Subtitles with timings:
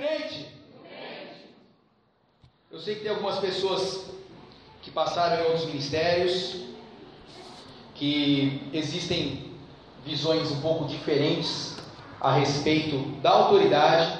[0.00, 0.46] crente.
[2.72, 4.06] Eu sei que tem algumas pessoas
[4.80, 6.56] que passaram em outros ministérios,
[7.94, 9.50] que existem
[10.04, 11.76] visões um pouco diferentes
[12.18, 14.18] a respeito da autoridade,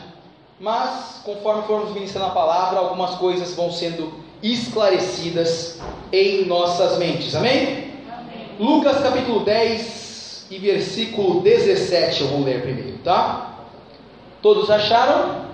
[0.59, 4.13] mas conforme formos ministrando a palavra, algumas coisas vão sendo
[4.43, 5.81] esclarecidas
[6.13, 7.35] em nossas mentes.
[7.35, 7.95] Amém?
[8.13, 8.57] Amém?
[8.59, 13.55] Lucas capítulo 10 e versículo 17 eu vou ler primeiro, tá?
[14.43, 15.50] Todos acharam?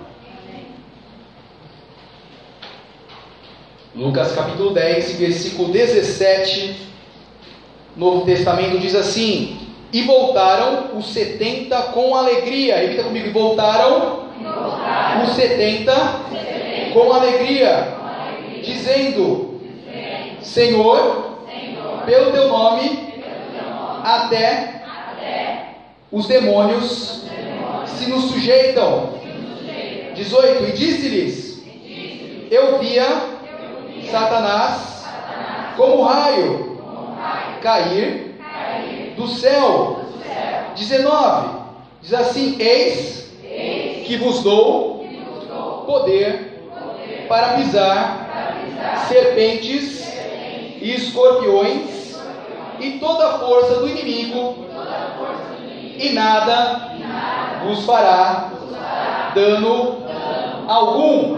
[3.97, 6.87] Lucas capítulo 10, versículo 17,
[7.95, 9.57] Novo Testamento diz assim:
[9.91, 12.77] E voltaram os setenta com alegria.
[12.77, 15.23] Repita comigo: voltaram, voltaram.
[15.23, 15.95] os setenta
[16.93, 17.95] com alegria,
[18.63, 19.59] dizendo:
[20.43, 25.69] Senhor, Senhor, pelo teu nome, pelo teu nome até, até,
[26.11, 29.17] os demônios, demônios se nos sujeitam.
[30.13, 31.63] 18: E disse-lhes:
[32.51, 33.36] Eu via
[34.11, 35.05] Satanás,
[35.75, 36.79] como raio,
[37.61, 38.35] cair,
[39.15, 40.01] do céu.
[40.75, 41.57] 19.
[42.01, 43.31] Diz assim: Eis
[44.05, 45.05] que vos dou
[45.85, 46.69] poder
[47.27, 48.27] para pisar
[49.07, 50.07] serpentes
[50.81, 52.17] e escorpiões
[52.79, 54.67] e toda a força do inimigo,
[55.97, 56.91] e nada
[57.63, 58.51] vos fará
[59.33, 60.03] dano
[60.67, 61.37] algum.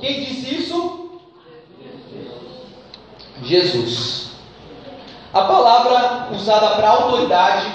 [0.00, 1.05] Quem disse isso?
[3.42, 4.30] Jesus.
[5.32, 7.66] A palavra usada para autoridade,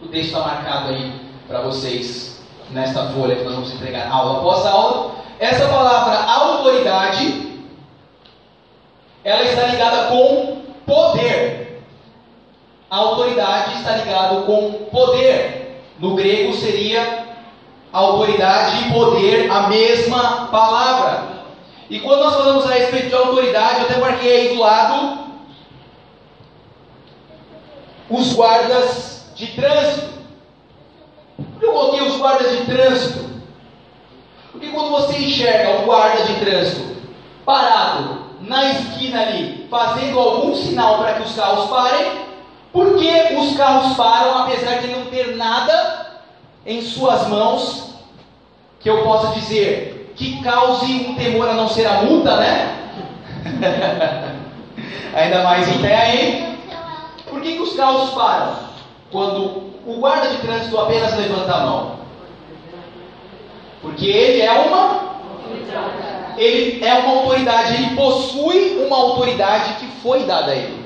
[0.00, 1.12] o texto está marcado aí
[1.46, 5.12] para vocês nesta folha que nós vamos entregar aula após aula.
[5.38, 7.60] Essa palavra autoridade,
[9.24, 11.82] ela está ligada com poder.
[12.90, 15.82] A autoridade está ligada com poder.
[15.98, 17.26] No grego seria
[17.92, 21.31] autoridade e poder a mesma palavra.
[21.90, 25.22] E quando nós falamos a respeito de autoridade, eu até marquei aí do lado
[28.08, 30.12] os guardas de trânsito.
[31.60, 33.32] Eu coloquei os guardas de trânsito.
[34.50, 36.96] Porque quando você enxerga um guarda de trânsito
[37.44, 42.26] parado na esquina ali, fazendo algum sinal para que os carros parem,
[42.72, 46.20] por que os carros param apesar de não ter nada
[46.66, 47.94] em suas mãos
[48.80, 52.78] que eu possa dizer que cause um temor a não ser a multa, né?
[55.14, 56.58] Ainda mais em pé, hein?
[57.28, 58.56] Por que, que os carros param?
[59.10, 61.96] Quando o guarda de trânsito apenas levanta a mão.
[63.80, 65.12] Porque ele é uma.
[66.36, 70.82] Ele é uma autoridade, ele possui uma autoridade que foi dada a ele.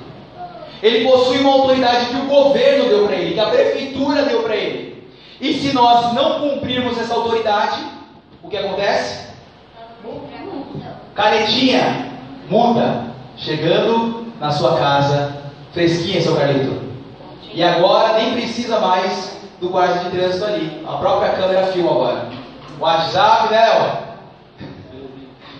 [0.82, 4.56] Ele possui uma autoridade que o governo deu para ele, que a prefeitura deu para
[4.56, 5.08] ele.
[5.40, 7.78] E se nós não cumprirmos essa autoridade,
[8.46, 9.26] o que acontece?
[11.14, 12.12] Canetinha,
[12.48, 13.06] multa.
[13.36, 15.36] Chegando na sua casa,
[15.72, 16.80] fresquinha, seu Carlito.
[17.52, 20.82] E agora nem precisa mais do guarda de trânsito ali.
[20.86, 22.28] A própria câmera filma agora.
[22.78, 24.06] WhatsApp, né, ó.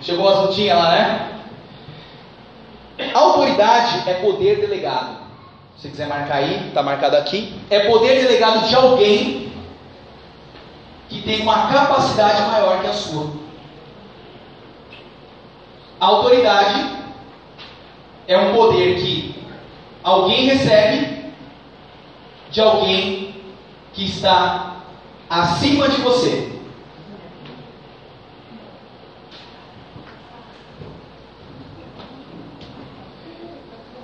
[0.01, 1.29] Chegou as multinhas lá, né?
[3.13, 5.17] Autoridade é poder delegado.
[5.77, 7.59] Se quiser marcar aí, está marcado aqui.
[7.69, 9.46] É poder delegado de alguém
[11.09, 13.31] que tem uma capacidade maior que a sua.
[15.99, 16.97] A autoridade
[18.27, 19.43] é um poder que
[20.03, 21.33] alguém recebe
[22.51, 23.35] de alguém
[23.93, 24.75] que está
[25.29, 26.57] acima de você.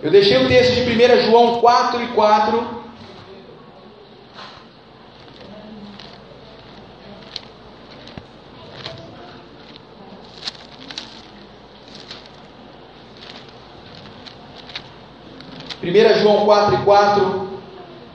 [0.02, 2.83] Eu deixei o texto de 1 João 4 e 4
[15.84, 17.50] 1 João 4 e 4,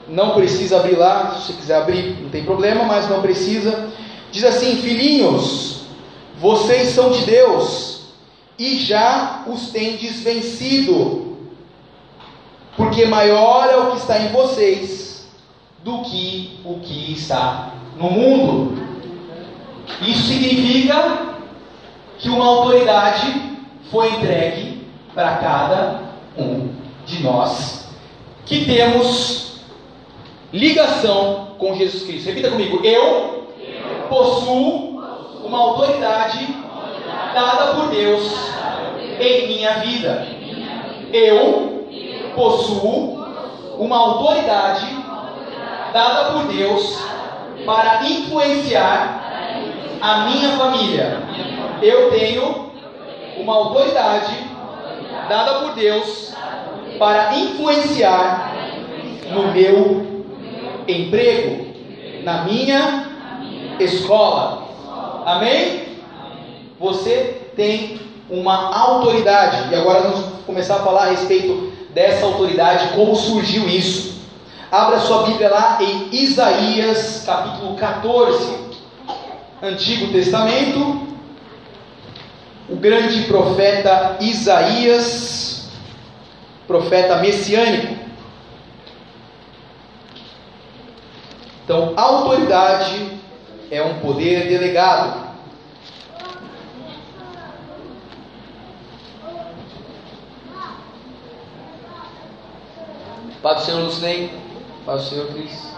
[0.07, 3.89] não precisa abrir lá, se quiser abrir, não tem problema, mas não precisa.
[4.31, 5.81] Diz assim: Filhinhos,
[6.39, 8.07] vocês são de Deus
[8.57, 11.37] e já os tendes vencido,
[12.75, 15.27] porque maior é o que está em vocês
[15.83, 18.89] do que o que está no mundo.
[20.01, 21.35] Isso significa
[22.17, 23.59] que uma autoridade
[23.91, 26.01] foi entregue para cada
[26.37, 26.78] um
[27.09, 27.89] de nós
[28.45, 29.59] que temos
[30.53, 32.27] ligação com Jesus Cristo.
[32.27, 33.47] Repita comigo: eu,
[34.07, 35.03] possuo
[35.43, 36.47] uma autoridade
[37.33, 38.31] dada por Deus
[39.19, 40.27] em minha vida.
[41.11, 41.87] Eu
[42.35, 43.25] possuo
[43.77, 44.87] uma autoridade
[45.91, 46.99] dada por Deus
[47.65, 49.19] para influenciar
[50.01, 51.21] a minha família.
[51.81, 52.71] Eu tenho
[53.37, 54.35] uma autoridade
[55.27, 56.33] dada por Deus
[56.99, 58.53] para influenciar
[59.31, 60.25] no meu
[60.87, 61.65] emprego,
[62.23, 63.07] na minha
[63.79, 64.67] escola.
[65.25, 65.97] Amém?
[66.79, 67.99] Você tem
[68.29, 69.71] uma autoridade.
[69.71, 74.19] E agora vamos começar a falar a respeito dessa autoridade, como surgiu isso.
[74.71, 78.55] Abra sua Bíblia lá em Isaías, capítulo 14,
[79.63, 81.07] Antigo Testamento.
[82.69, 85.58] O grande profeta Isaías,
[86.69, 87.95] profeta messiânico.
[91.63, 93.19] Então, autoridade
[93.71, 95.29] é um poder delegado.
[103.41, 104.31] Paz do Senhor Lucnei.
[104.85, 105.73] Paz do Senhor Cris.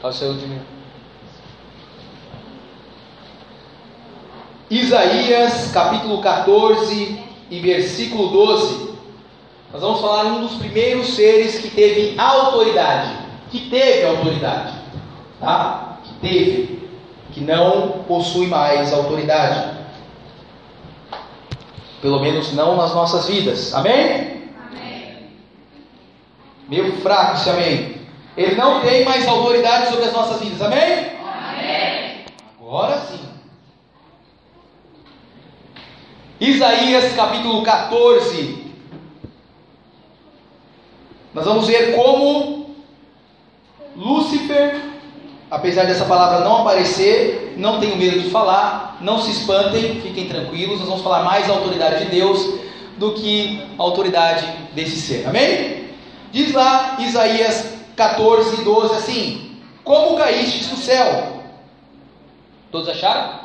[0.00, 0.62] Paz do Senhor Ludmila.
[4.70, 8.95] Isaías capítulo 14 e versículo 12.
[9.76, 13.10] Nós vamos falar de um dos primeiros seres que teve autoridade.
[13.50, 14.72] Que teve autoridade.
[15.38, 15.98] Tá?
[16.02, 16.88] Que teve.
[17.34, 19.76] Que não possui mais autoridade.
[22.00, 23.74] Pelo menos não nas nossas vidas.
[23.74, 24.44] Amém?
[26.70, 27.96] Meio fraco esse amém.
[28.34, 30.62] Ele não tem mais autoridade sobre as nossas vidas.
[30.62, 31.12] Amém?
[31.20, 32.24] Amém.
[32.58, 33.20] Agora sim.
[36.40, 38.65] Isaías capítulo 14.
[41.36, 42.74] Nós vamos ver como
[43.94, 44.80] Lúcifer,
[45.50, 50.78] apesar dessa palavra não aparecer, não tenho medo de falar, não se espantem, fiquem tranquilos,
[50.78, 52.58] nós vamos falar mais da autoridade de Deus
[52.96, 55.28] do que a autoridade desse ser.
[55.28, 55.90] Amém?
[56.32, 61.42] Diz lá Isaías 14, 12 assim: Como caíste do céu?
[62.72, 63.40] Todos acharam?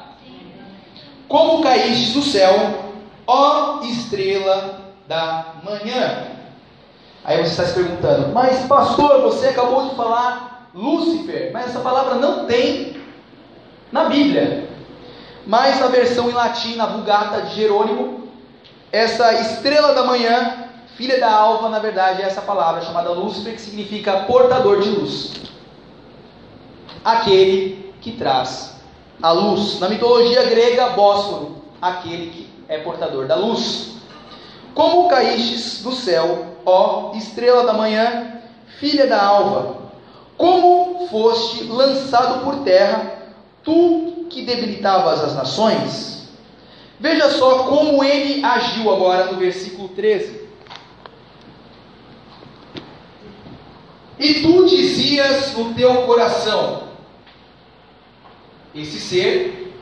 [1.28, 2.86] Como caíste do céu,
[3.28, 4.80] ó estrela
[5.10, 6.40] da manhã?
[7.24, 12.16] Aí você está se perguntando, mas pastor, você acabou de falar Lúcifer, mas essa palavra
[12.16, 13.00] não tem
[13.92, 14.70] na Bíblia.
[15.46, 18.28] Mas na versão em latim, na Vulgata de Jerônimo,
[18.92, 20.62] essa estrela da manhã
[21.02, 25.34] Filha da alva, na verdade, é essa palavra chamada Lúcifer, que significa portador de luz.
[27.04, 28.76] Aquele que traz
[29.20, 29.80] a luz.
[29.80, 33.96] Na mitologia grega, Bósforo, aquele que é portador da luz.
[34.76, 38.42] Como caístes do céu, ó estrela da manhã,
[38.80, 39.82] filha da alva,
[40.38, 43.14] como foste lançado por terra,
[43.64, 46.30] tu que debilitavas as nações?
[47.00, 50.42] Veja só como ele agiu agora no versículo 13.
[54.20, 56.84] E tu dizias no teu coração,
[58.74, 59.76] esse ser,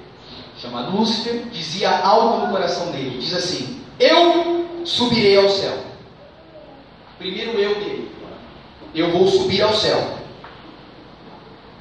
[0.57, 5.88] chamado Lúcifer, dizia algo no coração dele: diz assim: Eu subirei ao céu.
[7.19, 8.11] Primeiro eu dele,
[8.95, 10.17] eu vou subir ao céu,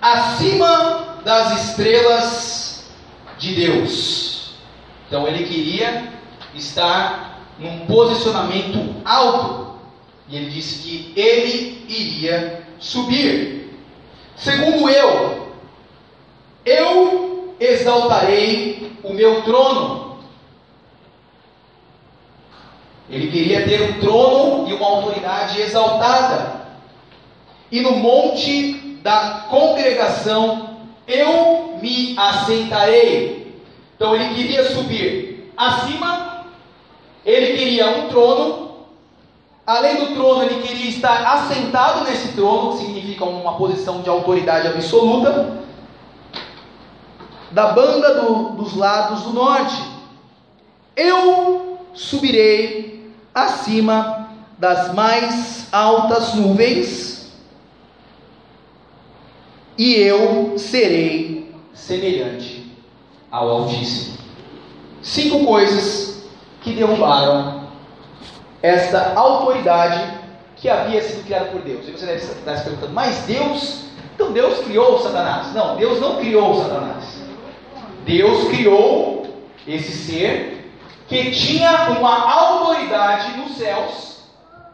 [0.03, 2.91] acima das estrelas
[3.39, 4.51] de Deus.
[5.07, 6.13] Então ele queria
[6.57, 9.79] estar num posicionamento alto
[10.29, 13.79] e ele disse que ele iria subir.
[14.37, 15.53] Segundo eu,
[16.65, 20.08] eu exaltarei o meu trono.
[23.11, 26.59] Ele queria ter um trono e uma autoridade exaltada.
[27.71, 33.63] E no monte da congregação eu me assentarei.
[33.97, 36.47] Então ele queria subir acima,
[37.25, 38.69] ele queria um trono
[39.69, 44.67] Além do trono, ele queria estar assentado nesse trono, que significa uma posição de autoridade
[44.67, 45.59] absoluta,
[47.51, 49.79] da banda do, dos lados do norte.
[50.97, 52.98] Eu subirei
[53.45, 54.29] acima
[54.59, 57.33] das mais altas nuvens,
[59.77, 62.67] e eu serei semelhante
[63.31, 64.19] ao Altíssimo.
[65.01, 66.29] Cinco coisas
[66.61, 67.69] que derrubaram
[68.61, 70.19] essa autoridade
[70.57, 71.87] que havia sido criada por Deus.
[71.87, 75.55] E você deve estar se perguntando, mas Deus, então Deus criou Satanás?
[75.55, 77.05] Não, Deus não criou Satanás.
[78.05, 79.27] Deus criou
[79.67, 80.58] esse ser
[81.09, 84.19] que tinha uma autoridade nos céus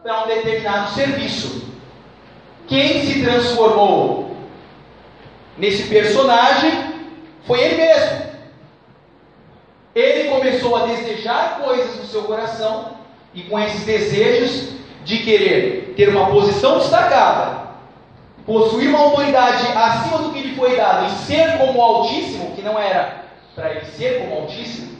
[0.03, 1.63] para um determinado serviço.
[2.67, 4.35] Quem se transformou
[5.57, 6.93] nesse personagem
[7.45, 8.25] foi ele mesmo.
[9.95, 12.97] Ele começou a desejar coisas no seu coração
[13.33, 14.75] e com esses desejos
[15.05, 17.69] de querer ter uma posição destacada,
[18.45, 22.61] possuir uma autoridade acima do que lhe foi dado e ser como o Altíssimo, que
[22.61, 23.23] não era
[23.55, 24.95] para ele ser como o Altíssimo,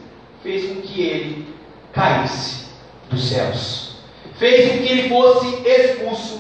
[0.46, 1.48] fez com que ele
[1.92, 2.66] caísse
[3.10, 3.96] dos céus.
[4.38, 6.40] Fez com que ele fosse expulso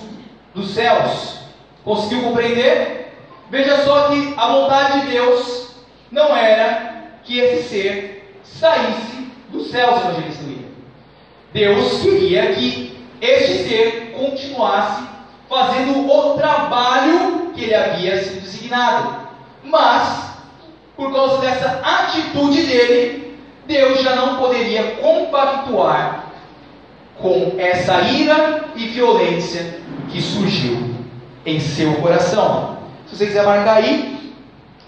[0.53, 1.39] dos céus.
[1.83, 3.17] Conseguiu compreender?
[3.49, 5.71] Veja só que a vontade de Deus
[6.11, 10.69] não era que esse ser saísse dos céus, evangelista William.
[11.51, 15.03] Deus queria que este ser continuasse
[15.49, 19.25] fazendo o trabalho que ele havia sido designado.
[19.63, 20.35] Mas,
[20.95, 23.24] por causa dessa atitude dele,
[23.67, 26.25] Deus já não poderia compactuar
[27.17, 29.79] com essa ira e violência
[30.09, 30.95] que surgiu
[31.45, 32.77] em seu coração.
[33.07, 34.33] Se você quiser marcar aí,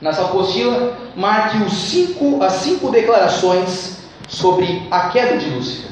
[0.01, 5.91] na sua apostila, marque os cinco, as cinco declarações sobre a queda de Lúcifer.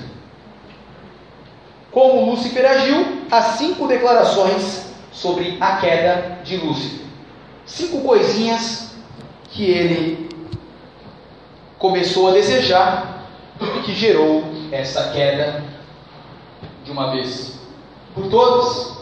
[1.91, 7.05] Como Lúcifer agiu, as cinco declarações sobre a queda de Lúcifer.
[7.65, 8.91] Cinco coisinhas
[9.49, 10.24] que ele
[11.89, 13.27] começou a desejar
[13.61, 15.63] e que gerou essa queda
[16.83, 17.59] de uma vez
[18.15, 18.95] por todas.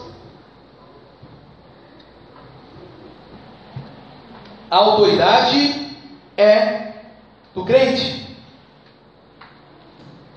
[4.70, 5.96] A autoridade
[6.36, 6.92] é
[7.54, 8.36] do crente.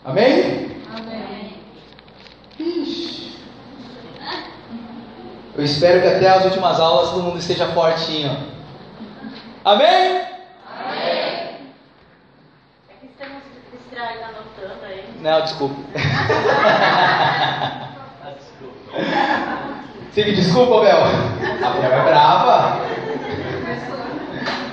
[0.05, 0.71] Amém?
[0.95, 1.57] Amém.
[2.57, 3.39] Ixi.
[5.53, 8.31] Eu espero que até as últimas aulas todo mundo esteja fortinho.
[9.65, 10.21] Amém?
[10.65, 11.57] Amém.
[12.89, 13.43] É que estamos
[14.03, 15.03] anotando aí.
[15.21, 15.75] Não, desculpa.
[20.11, 20.97] Você me desculpa, Bel?
[20.97, 22.81] A Bel é brava.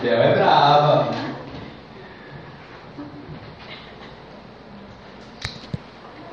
[0.02, 1.08] Bel é brava.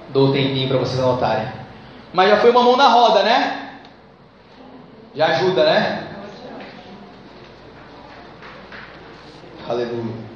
[0.10, 1.48] Dou um tempinho para vocês anotarem.
[2.14, 3.80] Mas já foi uma mão na roda, né?
[5.16, 6.08] Já ajuda, né?
[9.68, 10.32] Aleluia.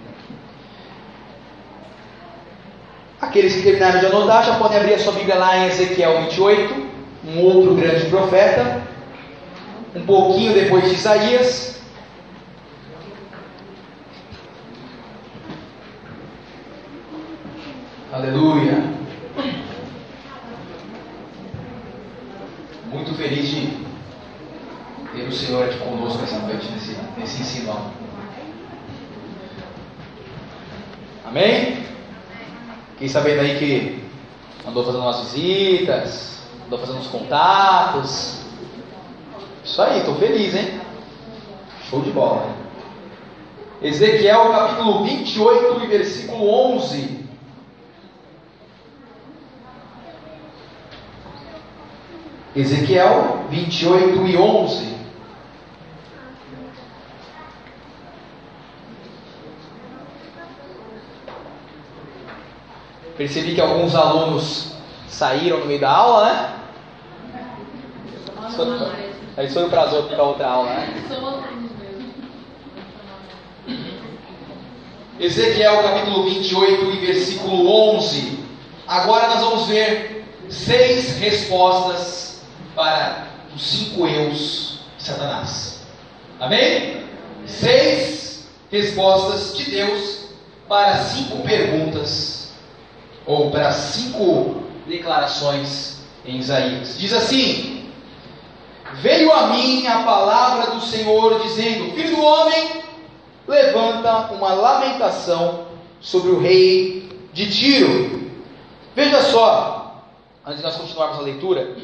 [3.36, 6.88] Aqueles que terminaram de anotar já podem abrir a sua Bíblia lá em Ezequiel 28,
[7.28, 8.82] um outro grande profeta,
[9.94, 11.82] um pouquinho depois de Isaías.
[18.14, 18.82] Aleluia.
[22.86, 23.68] Muito feliz de
[25.14, 27.92] ter o Senhor aqui conosco essa noite nesse, nesse ensino.
[31.26, 31.84] Amém?
[33.16, 34.04] Sabendo aí que
[34.68, 38.42] andou fazendo umas visitas, andou fazendo uns contatos.
[39.64, 40.82] Isso aí, estou feliz, hein?
[41.90, 42.46] Show de bola.
[43.82, 47.26] Ezequiel capítulo 28 e versículo 11.
[52.54, 54.95] Ezequiel 28 e 11.
[63.18, 64.74] Percebi que alguns alunos
[65.08, 66.56] saíram no meio da aula, né?
[69.38, 69.84] Aí foram para
[70.24, 70.94] outra aula, né?
[75.20, 78.40] Ezequiel capítulo 28 e versículo 11.
[78.86, 82.42] Agora nós vamos ver seis respostas
[82.76, 85.86] para os cinco eus de Satanás.
[86.40, 87.06] Amém?
[87.46, 90.26] Seis respostas de Deus
[90.68, 92.45] para cinco perguntas,
[93.26, 96.98] ou para cinco declarações em Isaías.
[96.98, 97.90] Diz assim:
[98.96, 102.84] Veio a mim a palavra do Senhor, dizendo: Filho do homem,
[103.48, 105.66] levanta uma lamentação
[106.00, 108.32] sobre o rei de Tiro.
[108.96, 110.04] Veja só,
[110.46, 111.76] antes de nós continuarmos a leitura,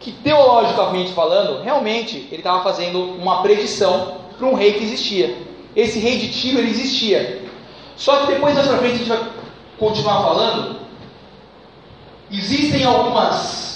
[0.00, 5.36] que teologicamente falando, realmente ele estava fazendo uma predição para um rei que existia.
[5.74, 7.44] Esse rei de Tiro ele existia.
[7.96, 9.36] Só que depois mais para frente a gente vai
[9.78, 10.80] continuar falando.
[12.30, 13.66] Existem algumas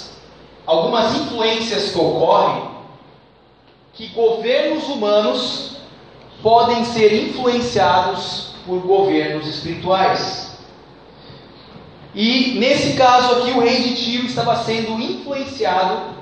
[0.65, 2.71] algumas influências que ocorrem
[3.93, 5.77] que governos humanos
[6.41, 10.57] podem ser influenciados por governos espirituais.
[12.13, 16.15] E nesse caso aqui, o rei de Tiro estava sendo influenciado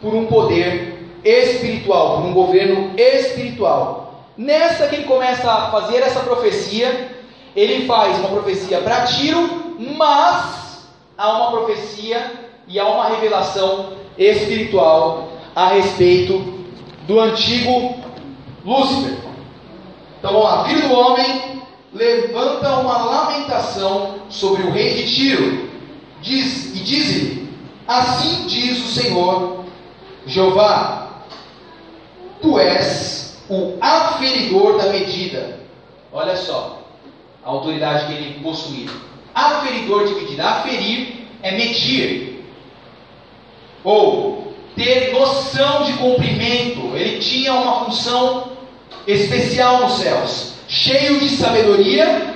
[0.00, 4.26] por um poder espiritual, por um governo espiritual.
[4.36, 7.11] Nessa que ele começa a fazer essa profecia,
[7.54, 15.28] ele faz uma profecia para Tiro, mas há uma profecia e há uma revelação espiritual
[15.54, 16.38] a respeito
[17.06, 17.96] do antigo
[18.64, 19.18] Lúcifer.
[20.18, 25.70] Então vamos lá, filho do homem, levanta uma lamentação sobre o rei de Tiro.
[26.22, 27.52] Diz, e diz-lhe:
[27.86, 29.64] Assim diz o Senhor
[30.24, 31.24] Jeová:
[32.40, 35.60] tu és o aferidor da medida.
[36.12, 36.81] Olha só
[37.44, 38.90] a autoridade que ele possuía.
[39.34, 40.48] Aferidor de medida.
[40.48, 42.44] Aferir é medir.
[43.82, 46.96] Ou ter noção de comprimento.
[46.96, 48.52] Ele tinha uma função
[49.06, 50.52] especial nos céus.
[50.68, 52.34] Cheio de sabedoria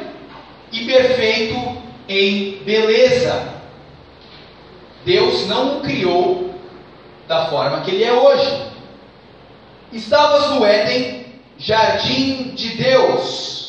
[0.72, 1.76] e perfeito
[2.08, 3.54] em beleza.
[5.04, 6.54] Deus não o criou
[7.28, 8.66] da forma que ele é hoje.
[9.92, 11.26] Estavas no Éden,
[11.58, 13.65] jardim de Deus.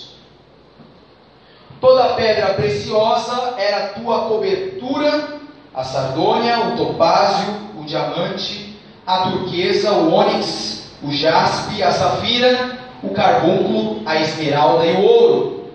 [1.79, 5.39] Toda pedra preciosa era tua cobertura,
[5.73, 13.09] a sardônia, o topázio, o diamante, a turquesa, o ônix, o jaspe, a safira, o
[13.09, 15.71] carbúnculo, a esmeralda e o ouro.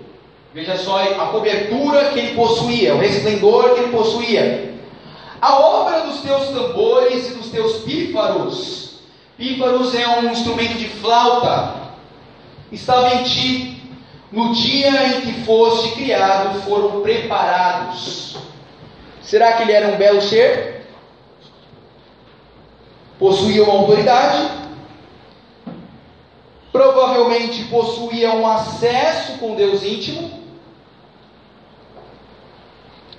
[0.53, 4.73] Veja só a cobertura que ele possuía, o resplendor que ele possuía.
[5.41, 8.83] A obra dos teus tambores e dos teus pífaros
[9.37, 11.75] Pífaros é um instrumento de flauta.
[12.71, 13.82] Estava em ti.
[14.33, 18.35] No dia em que foste criado, foram preparados.
[19.21, 20.87] Será que ele era um belo ser?
[23.19, 24.49] Possuía uma autoridade?
[26.71, 30.41] Provavelmente possuía um acesso com Deus íntimo.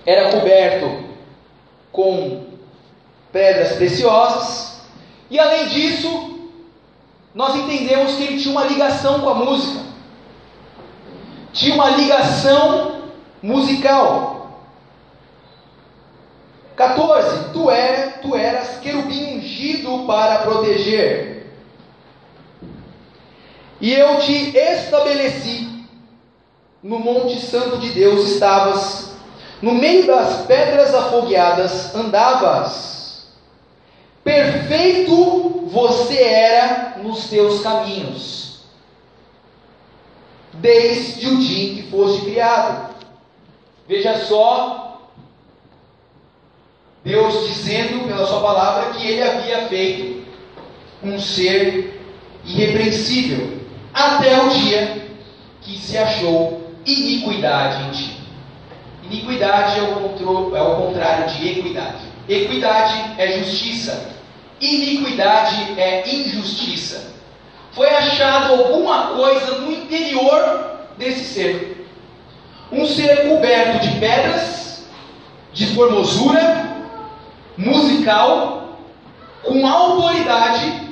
[0.04, 1.04] Era coberto
[1.92, 2.44] com
[3.30, 4.80] pedras preciosas
[5.30, 6.40] e além disso,
[7.32, 9.93] nós entendemos que ele tinha uma ligação com a música.
[11.54, 13.04] Tinha uma ligação
[13.42, 14.60] musical.
[16.76, 17.52] 14.
[17.52, 21.46] Tu, é, tu eras querubim ungido para proteger.
[23.80, 25.86] E eu te estabeleci
[26.82, 29.14] no Monte Santo de Deus estavas,
[29.62, 32.94] no meio das pedras afogueadas andavas
[34.24, 38.43] Perfeito você era nos teus caminhos,
[40.60, 42.94] desde o dia em que foste criado.
[43.88, 45.00] Veja só,
[47.04, 50.24] Deus dizendo pela Sua palavra que Ele havia feito
[51.02, 52.00] um ser
[52.44, 53.58] irrepreensível,
[53.92, 55.06] até o dia
[55.60, 58.24] que se achou iniquidade em ti.
[59.04, 62.04] Iniquidade é o, é o contrário de equidade.
[62.28, 64.14] Equidade é justiça.
[64.60, 67.13] Iniquidade é injustiça.
[67.74, 71.88] Foi achado alguma coisa no interior desse ser.
[72.70, 74.86] Um ser coberto de pedras,
[75.52, 76.76] de formosura,
[77.56, 78.78] musical,
[79.42, 80.84] com autoridade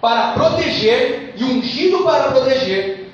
[0.00, 3.12] para proteger e ungido para proteger.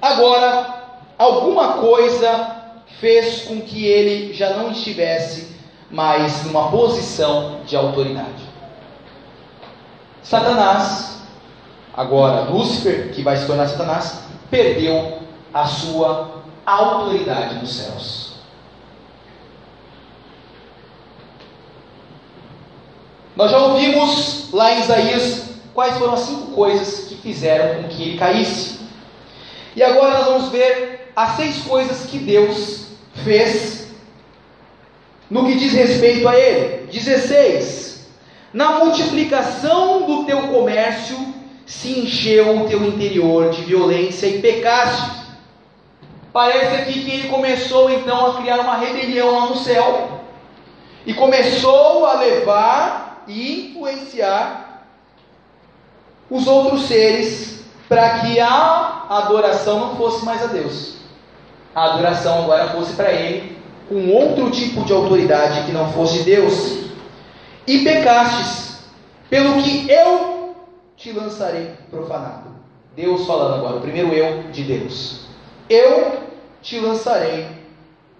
[0.00, 0.84] Agora,
[1.18, 2.56] alguma coisa
[3.00, 5.56] fez com que ele já não estivesse
[5.90, 8.47] mais numa posição de autoridade.
[10.28, 11.22] Satanás,
[11.94, 15.20] agora Lúcifer, que vai se tornar Satanás, perdeu
[15.54, 18.34] a sua autoridade nos céus.
[23.34, 28.02] Nós já ouvimos lá em Isaías quais foram as cinco coisas que fizeram com que
[28.02, 28.80] ele caísse.
[29.74, 32.88] E agora nós vamos ver as seis coisas que Deus
[33.24, 33.88] fez
[35.30, 36.86] no que diz respeito a ele.
[36.88, 37.97] 16.
[38.52, 41.16] Na multiplicação do teu comércio
[41.66, 45.18] se encheu o teu interior de violência e pecaste.
[46.32, 50.22] Parece aqui que ele começou então a criar uma rebelião lá no céu
[51.04, 54.84] e começou a levar e influenciar
[56.30, 60.96] os outros seres para que a adoração não fosse mais a Deus.
[61.74, 63.58] A adoração agora fosse para ele
[63.88, 66.87] com outro tipo de autoridade que não fosse Deus,
[67.68, 68.78] e pecastes,
[69.28, 70.56] pelo que eu
[70.96, 72.48] te lançarei profanado.
[72.96, 75.26] Deus falando agora, o primeiro eu de Deus.
[75.68, 76.22] Eu
[76.62, 77.46] te lançarei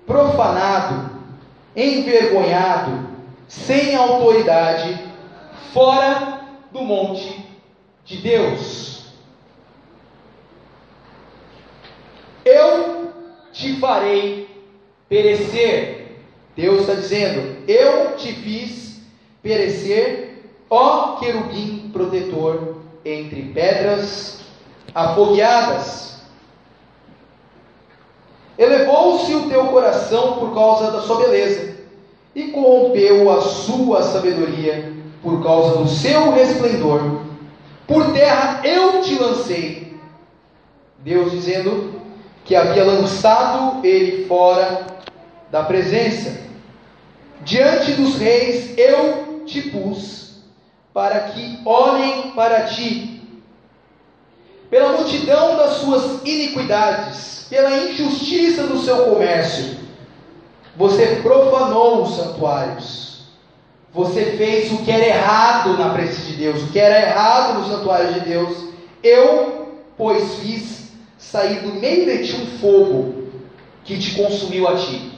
[0.07, 1.11] profanado,
[1.75, 3.09] envergonhado,
[3.49, 5.03] sem autoridade,
[5.73, 7.43] fora do monte
[8.05, 9.07] de Deus.
[12.45, 13.15] Eu
[13.51, 14.47] te farei
[15.09, 16.23] perecer.
[16.55, 18.88] Deus está dizendo: Eu te fiz
[19.49, 24.41] perecer, ó querubim protetor, entre pedras
[24.95, 26.19] afogueadas.
[28.59, 31.77] Elevou-se o teu coração por causa da sua beleza,
[32.35, 37.23] e corrompeu a sua sabedoria por causa do seu resplendor.
[37.87, 39.97] Por terra eu te lancei.
[40.99, 41.95] Deus dizendo
[42.45, 44.87] que havia lançado ele fora
[45.51, 46.39] da presença.
[47.43, 50.43] Diante dos reis eu te pus,
[50.93, 53.23] para que olhem para ti.
[54.71, 59.79] Pela multidão das suas iniquidades, pela injustiça do seu comércio,
[60.77, 63.09] você profanou os santuários.
[63.93, 67.69] Você fez o que era errado na presença de Deus, o que era errado no
[67.69, 68.69] santuário de Deus.
[69.03, 73.25] Eu, pois, fiz sair do meio de ti um fogo
[73.85, 75.18] que te consumiu a ti.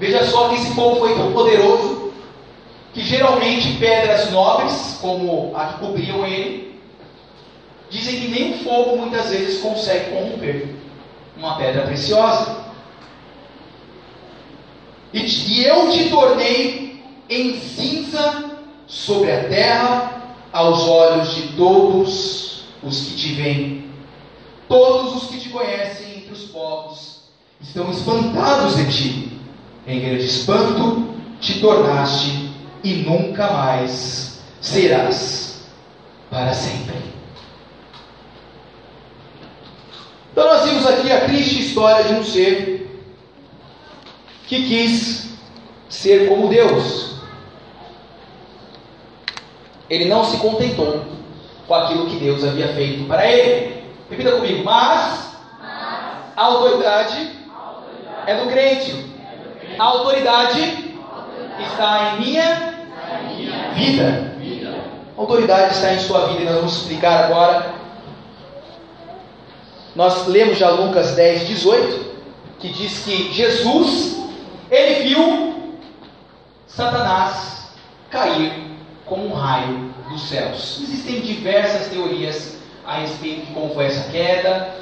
[0.00, 2.10] Veja só que esse fogo foi tão poderoso
[2.94, 6.80] que geralmente pedras nobres, como a que cobriam ele,
[7.90, 10.74] dizem que nem o fogo muitas vezes consegue corromper
[11.36, 12.64] uma pedra preciosa.
[15.12, 23.02] E, e eu te tornei em cinza sobre a terra aos olhos de todos os
[23.02, 23.90] que te veem.
[24.66, 27.20] Todos os que te conhecem entre os povos
[27.60, 29.29] estão espantados de ti
[29.90, 32.50] em grande espanto te tornaste
[32.84, 35.64] e nunca mais serás
[36.30, 36.96] para sempre.
[40.32, 43.02] Então nós vimos aqui a triste história de um ser
[44.46, 45.30] que quis
[45.88, 47.16] ser como Deus.
[49.88, 51.04] Ele não se contentou
[51.66, 53.84] com aquilo que Deus havia feito para ele.
[54.08, 55.36] Repita comigo, mas
[56.36, 57.32] a autoridade
[58.26, 59.09] é do crente.
[59.78, 60.94] A autoridade
[61.60, 62.74] está em minha
[63.74, 64.34] vida.
[65.16, 67.74] A autoridade está em sua vida e nós vamos explicar agora.
[69.94, 72.10] Nós lemos já Lucas 10, 18,
[72.58, 74.22] que diz que Jesus,
[74.70, 75.78] ele viu
[76.66, 77.70] Satanás
[78.08, 78.52] cair
[79.04, 80.80] como um raio dos céus.
[80.82, 84.79] Existem diversas teorias a respeito de como foi essa queda,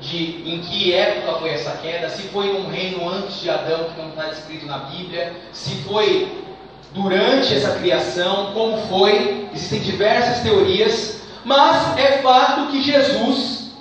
[0.00, 4.00] de em que época foi essa queda, se foi num reino antes de Adão, que
[4.00, 6.44] não está descrito na Bíblia, se foi
[6.92, 13.72] durante essa criação, como foi, existem diversas teorias, mas é fato que Jesus,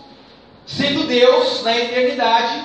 [0.66, 2.64] sendo Deus na eternidade,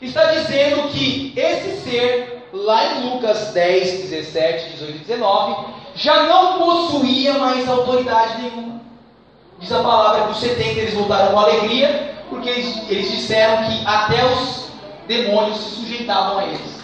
[0.00, 6.58] está dizendo que esse ser, lá em Lucas 10, 17, 18 e 19, já não
[6.58, 8.77] possuía mais autoridade nenhuma.
[9.60, 13.84] Diz a palavra que os 70 eles voltaram com alegria, porque eles, eles disseram que
[13.84, 14.68] até os
[15.08, 16.78] demônios se sujeitavam a eles.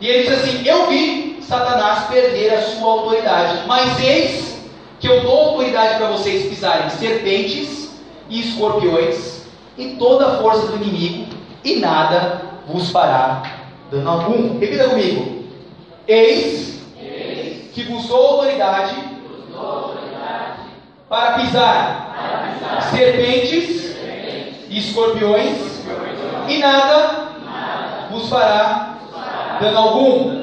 [0.00, 4.58] E ele diz assim: Eu vi Satanás perder a sua autoridade, mas eis
[4.98, 7.90] que eu dou autoridade para vocês pisarem serpentes
[8.28, 9.42] e escorpiões
[9.76, 13.42] e toda a força do inimigo, e nada vos fará
[13.90, 14.58] dano algum.
[14.58, 15.44] Repita comigo:
[16.08, 19.99] Eis, eis que vos dou autoridade, vos dou autoridade
[21.10, 23.96] para pisar serpentes
[24.68, 25.84] e escorpiões,
[26.48, 27.32] e nada
[28.12, 28.94] vos fará
[29.60, 30.40] dano algum.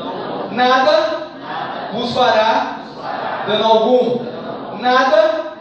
[0.51, 1.30] Nada
[1.93, 2.80] vos fará
[3.47, 4.25] dano algum.
[4.82, 5.53] Nada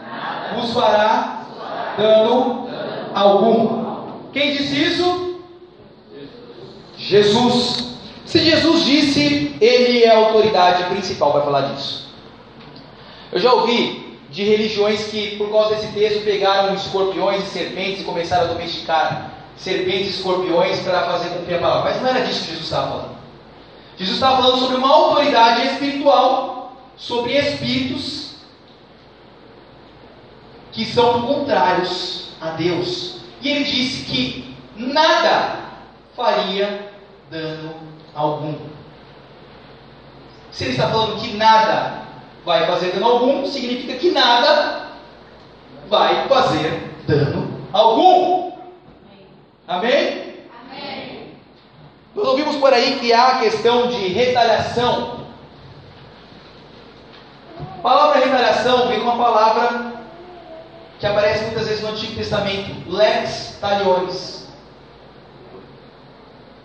[0.53, 1.43] vos fará
[1.97, 2.69] dano
[3.15, 4.11] algum.
[4.33, 5.39] Quem disse isso?
[6.97, 7.97] Jesus.
[8.25, 12.13] Se Jesus disse, ele é a autoridade principal para falar disso.
[13.31, 18.05] Eu já ouvi de religiões que, por causa desse texto, pegaram escorpiões e serpentes e
[18.05, 21.91] começaram a domesticar serpentes e escorpiões para fazer cumprir a palavra.
[21.91, 23.17] Mas não era disso que Jesus estava falando.
[23.97, 28.35] Jesus estava falando sobre uma autoridade espiritual, sobre espíritos
[30.71, 33.21] que são contrários a Deus.
[33.41, 35.59] E ele disse que nada
[36.15, 36.91] faria
[37.31, 37.75] dano
[38.13, 38.55] algum.
[40.51, 42.06] Se ele está falando que nada
[42.47, 44.87] vai fazer dano algum, significa que nada
[45.89, 48.53] vai fazer dano algum.
[49.67, 50.33] Amém?
[50.63, 51.33] Amém.
[52.15, 55.27] Nós ouvimos por aí que há a questão de retaliação.
[57.59, 59.91] A palavra retaliação vem de uma palavra
[60.99, 64.47] que aparece muitas vezes no Antigo Testamento, lex talionis.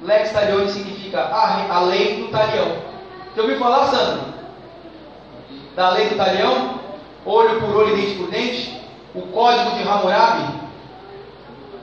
[0.00, 2.68] Lex talionis significa a, lei do talião.
[3.34, 4.31] Já ouviu falar, Sandro?
[5.74, 6.80] Da lei do talião,
[7.24, 8.80] olho por olho e dente por dente,
[9.14, 10.62] o código de Hammurabi.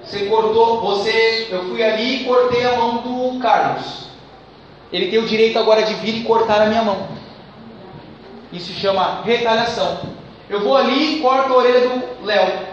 [0.03, 4.09] Você cortou, você, eu fui ali e cortei a mão do Carlos.
[4.91, 7.07] Ele tem o direito agora de vir e cortar a minha mão.
[8.51, 9.99] Isso chama retaliação.
[10.49, 12.67] Eu vou ali e corto a orelha do Léo.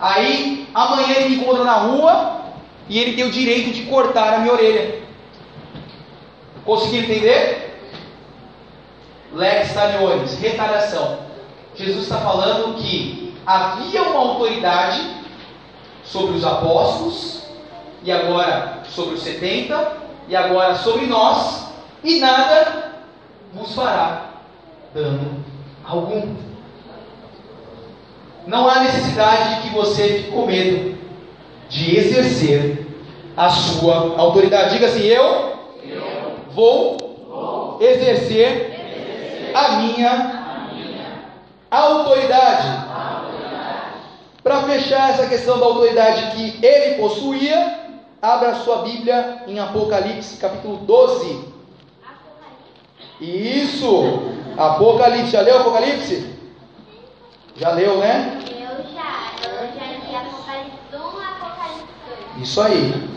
[0.00, 2.40] Aí amanhã ele me encontra na rua
[2.88, 5.00] e ele tem o direito de cortar a minha orelha.
[6.64, 7.73] Conseguiu entender?
[9.34, 11.18] Lex talionis, retaliação.
[11.74, 15.24] Jesus está falando que havia uma autoridade
[16.04, 17.42] sobre os apóstolos,
[18.02, 19.92] e agora sobre os 70,
[20.28, 21.68] e agora sobre nós,
[22.02, 22.92] e nada
[23.52, 24.26] vos fará
[24.94, 25.44] dano
[25.84, 26.34] algum.
[28.46, 30.98] Não há necessidade de que você fique com medo
[31.68, 32.86] de exercer
[33.36, 34.74] a sua autoridade.
[34.74, 36.02] Diga assim: Eu, eu
[36.54, 36.96] vou,
[37.28, 38.73] vou exercer, exercer
[39.54, 41.22] a minha, a minha
[41.70, 42.68] autoridade.
[42.68, 43.84] autoridade.
[44.42, 47.80] Para fechar essa questão da autoridade que ele possuía,
[48.20, 51.54] abra sua Bíblia em Apocalipse capítulo 12.
[53.20, 54.34] Isso!
[54.56, 55.30] Apocalipse.
[55.30, 56.34] Já leu Apocalipse?
[57.56, 58.40] Já leu, né?
[58.50, 59.48] Eu já.
[59.48, 61.86] Eu já li Apocalipse 1 Apocalipse
[62.36, 62.42] 2.
[62.42, 63.10] Isso aí.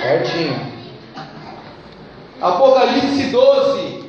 [0.00, 0.72] Certinho.
[2.40, 4.07] Apocalipse 12.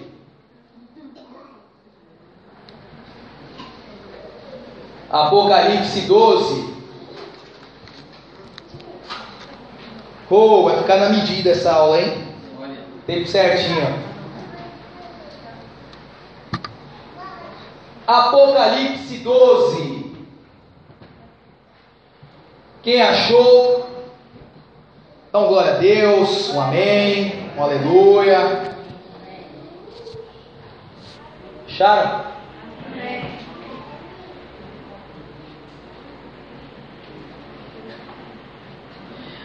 [5.09, 6.73] Apocalipse 12.
[10.29, 12.27] Oh, vai ficar na medida essa aula, hein?
[13.07, 14.03] Tempo certinho.
[18.05, 20.15] Apocalipse 12.
[22.83, 23.89] Quem achou?
[25.27, 28.75] Então, glória a Deus, um amém, um aleluia.
[31.67, 32.38] Acharam?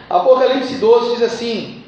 [0.09, 1.83] Apocalipse 12 diz assim,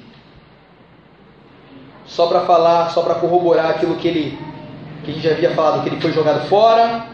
[2.05, 4.47] só para falar, só para corroborar aquilo que ele
[5.03, 7.05] que a gente já havia falado que ele foi jogado fora,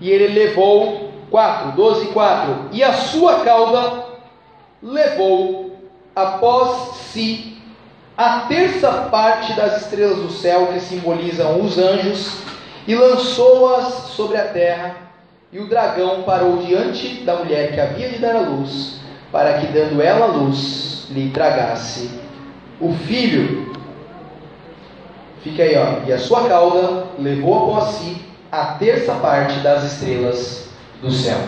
[0.00, 4.04] e ele levou 4, 12 e 4, e a sua cauda
[4.82, 5.78] levou
[6.14, 7.56] após si
[8.16, 12.38] a terça parte das estrelas do céu que simbolizam os anjos
[12.86, 14.96] e lançou-as sobre a terra,
[15.52, 18.99] e o dragão parou diante da mulher que havia de dar a luz,
[19.30, 22.10] para que, dando ela luz, lhe tragasse
[22.80, 23.72] o filho.
[25.42, 26.06] Fica aí, ó.
[26.06, 28.16] E a sua cauda levou após si
[28.50, 31.38] a terça parte das estrelas do céu.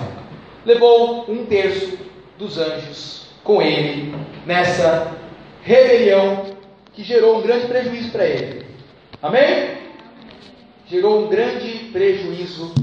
[0.65, 1.99] Levou um terço
[2.39, 4.15] dos anjos com ele
[4.47, 5.13] nessa
[5.63, 6.45] rebelião
[6.93, 8.67] que gerou um grande prejuízo para ele.
[9.21, 9.79] Amém?
[10.87, 12.75] Gerou um grande prejuízo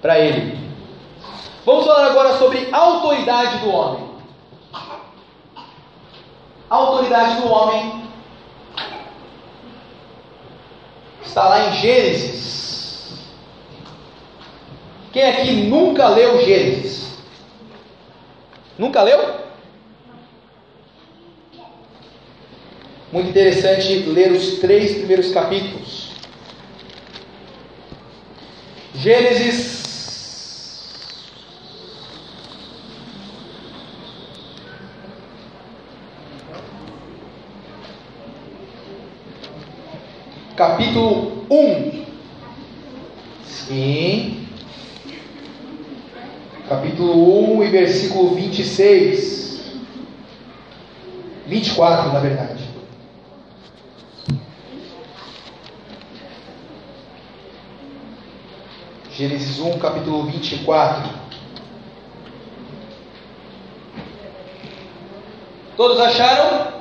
[0.00, 0.67] para ele.
[1.68, 4.08] Vamos falar agora sobre autoridade do homem.
[6.70, 8.08] Autoridade do homem
[11.22, 13.18] Está lá em Gênesis.
[15.12, 17.18] Quem aqui nunca leu Gênesis?
[18.78, 19.36] Nunca leu?
[23.12, 26.12] Muito interessante ler os três primeiros capítulos.
[28.94, 29.87] Gênesis
[40.58, 42.04] capítulo 1.
[43.44, 44.48] Sim.
[46.68, 49.78] Capítulo 1 e versículo 26.
[51.46, 52.68] 24, na verdade.
[59.12, 61.08] Gênesis 1, capítulo 24.
[65.76, 66.77] Todos acharam?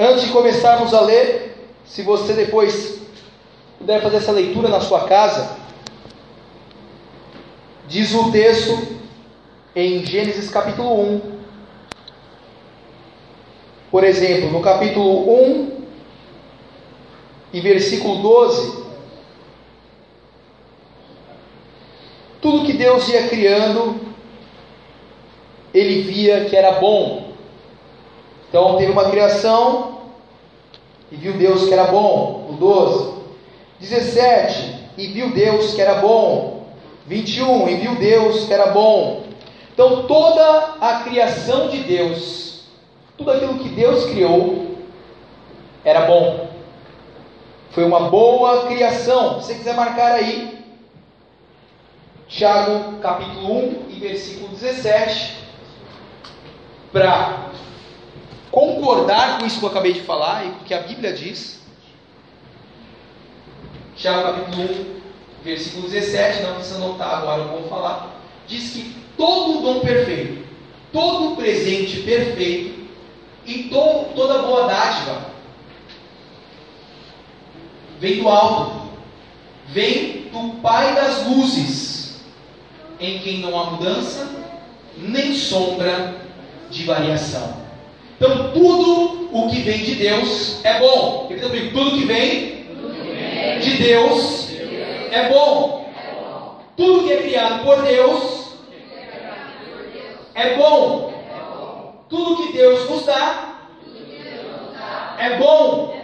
[0.00, 3.00] Antes de começarmos a ler, se você depois
[3.78, 5.56] puder fazer essa leitura na sua casa,
[7.88, 8.96] diz o texto
[9.74, 11.38] em Gênesis capítulo 1.
[13.90, 15.78] Por exemplo, no capítulo 1
[17.52, 18.84] e versículo 12,
[22.40, 24.00] tudo que Deus ia criando,
[25.74, 27.27] ele via que era bom.
[28.48, 29.98] Então teve uma criação
[31.12, 32.48] e viu Deus que era bom.
[32.50, 33.18] O 12.
[33.80, 34.78] 17.
[34.96, 36.66] E viu Deus que era bom.
[37.06, 37.68] 21.
[37.68, 39.24] E viu Deus que era bom.
[39.72, 42.64] Então toda a criação de Deus,
[43.16, 44.76] tudo aquilo que Deus criou,
[45.84, 46.48] era bom.
[47.70, 49.40] Foi uma boa criação.
[49.40, 50.64] Se você quiser marcar aí,
[52.26, 55.36] Tiago capítulo 1 e versículo 17,
[56.92, 57.47] para
[58.50, 61.60] concordar com isso que eu acabei de falar e com o que a Bíblia diz.
[63.96, 65.00] Tiago capítulo 1,
[65.44, 68.20] versículo 17, não precisa anotar agora, eu vou falar.
[68.46, 70.46] Diz que todo dom perfeito,
[70.92, 72.88] todo presente perfeito
[73.44, 75.28] e to, toda boa dádiva
[77.98, 78.90] vem do alto,
[79.68, 82.20] vem do Pai das luzes,
[83.00, 84.38] em quem não há mudança
[84.96, 86.14] nem sombra
[86.70, 87.67] de variação.
[88.20, 91.28] Então, tudo o que vem de Deus é bom.
[91.28, 92.66] Repita comigo: tudo que vem
[93.60, 94.50] de Deus
[95.12, 95.88] é bom.
[96.76, 98.54] Tudo que é criado por Deus
[100.34, 101.14] é bom.
[102.08, 103.60] Tudo que Deus nos dá
[105.18, 105.96] é bom.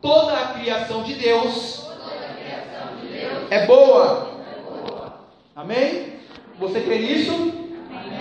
[0.00, 1.88] Toda a criação de Deus
[3.50, 4.40] é boa.
[5.56, 6.14] Amém?
[6.60, 7.52] Você crê nisso?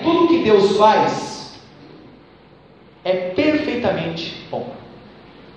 [0.04, 1.33] Tudo que Deus faz
[3.04, 4.74] é perfeitamente bom.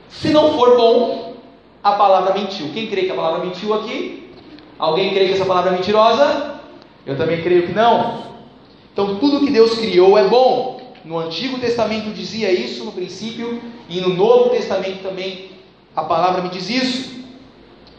[0.08, 1.34] Se não for bom,
[1.82, 2.70] a palavra mentiu.
[2.72, 4.30] Quem crê que a palavra mentiu aqui?
[4.78, 6.60] Alguém crê que essa palavra é mentirosa?
[7.06, 8.24] Eu também creio que não.
[8.92, 10.94] Então, tudo que Deus criou é bom.
[11.04, 15.50] No Antigo Testamento dizia isso no princípio, e no Novo Testamento também
[15.94, 17.24] a palavra me diz isso.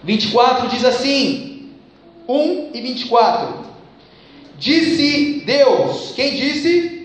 [0.04, 1.70] 24 diz assim:
[2.28, 3.68] 1 e 24.
[4.60, 6.97] Disse Deus, quem disse?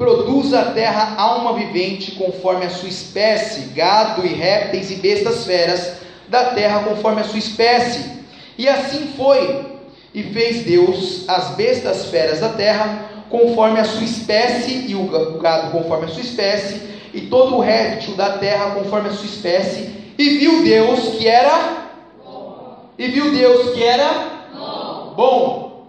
[0.00, 5.92] Produz a terra alma vivente conforme a sua espécie, gado e répteis e bestas feras
[6.26, 8.24] da terra conforme a sua espécie.
[8.56, 9.66] E assim foi.
[10.14, 15.70] E fez Deus as bestas feras da terra conforme a sua espécie, e o gado
[15.70, 16.80] conforme a sua espécie,
[17.12, 20.14] e todo o réptil da terra conforme a sua espécie.
[20.16, 21.90] E viu Deus que era
[22.24, 22.86] bom.
[22.96, 25.12] E viu Deus que era bom.
[25.14, 25.86] bom.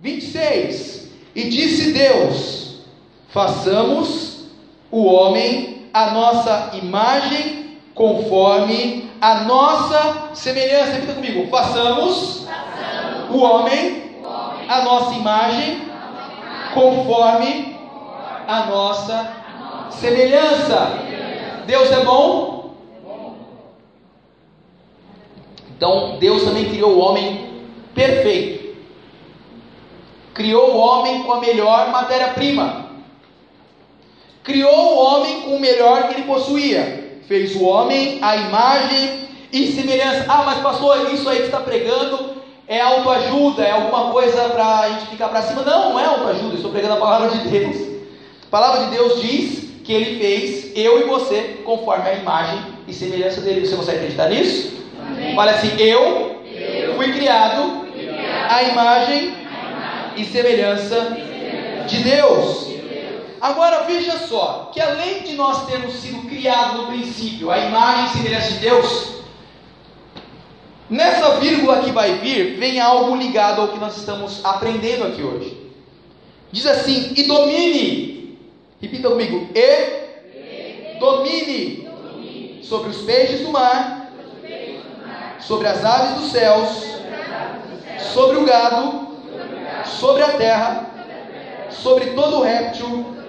[0.00, 1.08] 26.
[1.36, 2.69] E disse Deus:
[3.30, 4.46] Façamos
[4.90, 10.92] o homem a nossa imagem conforme a nossa semelhança.
[10.92, 12.46] Repita comigo: façamos,
[13.30, 14.16] o, homem,
[14.68, 15.82] a nossa imagem
[16.74, 17.76] conforme
[18.48, 19.32] a nossa
[19.90, 20.92] semelhança.
[21.66, 22.74] Deus é bom?
[25.76, 27.62] Então, Deus também criou o homem
[27.94, 28.76] perfeito.
[30.34, 32.89] Criou o homem com a melhor matéria-prima.
[34.42, 37.20] Criou o homem com o melhor que ele possuía.
[37.28, 40.24] Fez o homem a imagem e semelhança.
[40.28, 44.88] Ah, mas pastor, isso aí que está pregando é autoajuda, é alguma coisa para a
[44.90, 45.62] gente ficar para cima.
[45.62, 47.76] Não, não é autoajuda, estou pregando a palavra de Deus.
[48.46, 52.92] A palavra de Deus diz que ele fez eu e você conforme a imagem e
[52.92, 53.66] semelhança dele.
[53.66, 54.72] Você consegue acreditar nisso?
[55.04, 55.36] Amém.
[55.36, 59.34] Olha assim, eu, eu fui, criado fui criado à imagem, imagem
[60.16, 61.16] e semelhança
[61.88, 62.79] de Deus.
[63.40, 68.08] Agora veja só, que além de nós termos sido criados no princípio, a imagem e
[68.08, 69.20] semelhança de Deus,
[70.90, 75.70] Nessa vírgula que vai vir, vem algo ligado ao que nós estamos aprendendo aqui hoje.
[76.50, 78.36] Diz assim: e domine,
[78.82, 84.10] repita comigo, e, domine, sobre os peixes do mar,
[85.38, 86.68] sobre as aves dos céus,
[88.12, 89.16] sobre o gado,
[89.84, 90.90] sobre a terra,
[91.70, 93.19] sobre todo réptil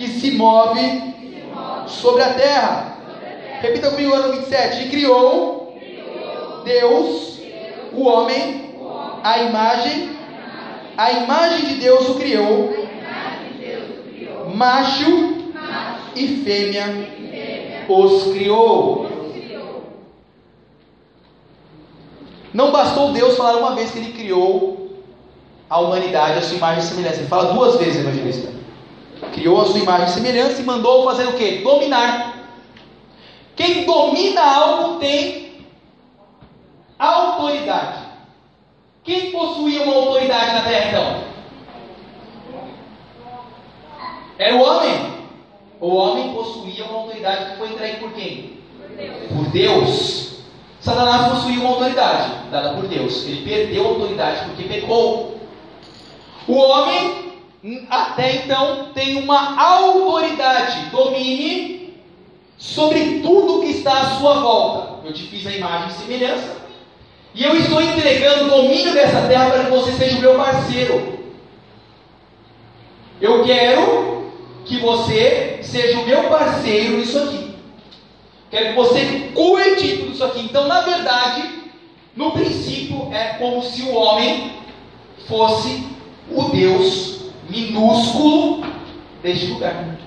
[0.00, 1.14] que se move
[1.86, 2.96] sobre a terra.
[3.60, 4.84] Repita comigo o ano 27.
[4.84, 5.78] E criou
[6.64, 7.38] Deus,
[7.92, 8.74] o homem,
[9.22, 10.16] a imagem,
[10.96, 12.88] a imagem de Deus o criou,
[14.54, 15.52] macho
[16.16, 16.86] e fêmea
[17.86, 19.10] os criou.
[22.54, 24.98] Não bastou Deus falar uma vez que ele criou
[25.68, 27.18] a humanidade, a sua imagem e semelhança.
[27.18, 28.59] Ele fala duas vezes, evangelista.
[29.32, 31.58] Criou a sua imagem e semelhança e mandou fazer o que?
[31.58, 32.34] Dominar.
[33.54, 35.66] Quem domina algo tem
[36.98, 37.98] autoridade.
[39.04, 41.30] Quem possuía uma autoridade na terra então?
[44.38, 45.20] Era o homem.
[45.80, 48.58] O homem possuía uma autoridade que foi entregue por quem?
[49.28, 50.30] Por Deus.
[50.80, 53.26] Satanás possuía uma autoridade dada por Deus.
[53.26, 55.38] Ele perdeu a autoridade porque pecou.
[56.48, 57.29] O homem,
[57.90, 61.94] até então, tem uma autoridade, domine
[62.56, 65.06] sobre tudo que está à sua volta.
[65.06, 66.56] Eu te fiz a imagem e semelhança.
[67.34, 71.20] E eu estou entregando o domínio dessa terra para que você seja o meu parceiro.
[73.20, 74.32] Eu quero
[74.64, 77.54] que você seja o meu parceiro nisso aqui.
[78.50, 80.40] Quero que você cuide de tudo isso aqui.
[80.40, 81.60] Então, na verdade,
[82.16, 84.52] no princípio, é como se o homem
[85.28, 85.86] fosse
[86.30, 87.19] o Deus
[87.50, 88.64] minúsculo
[89.22, 89.98] deste lugar.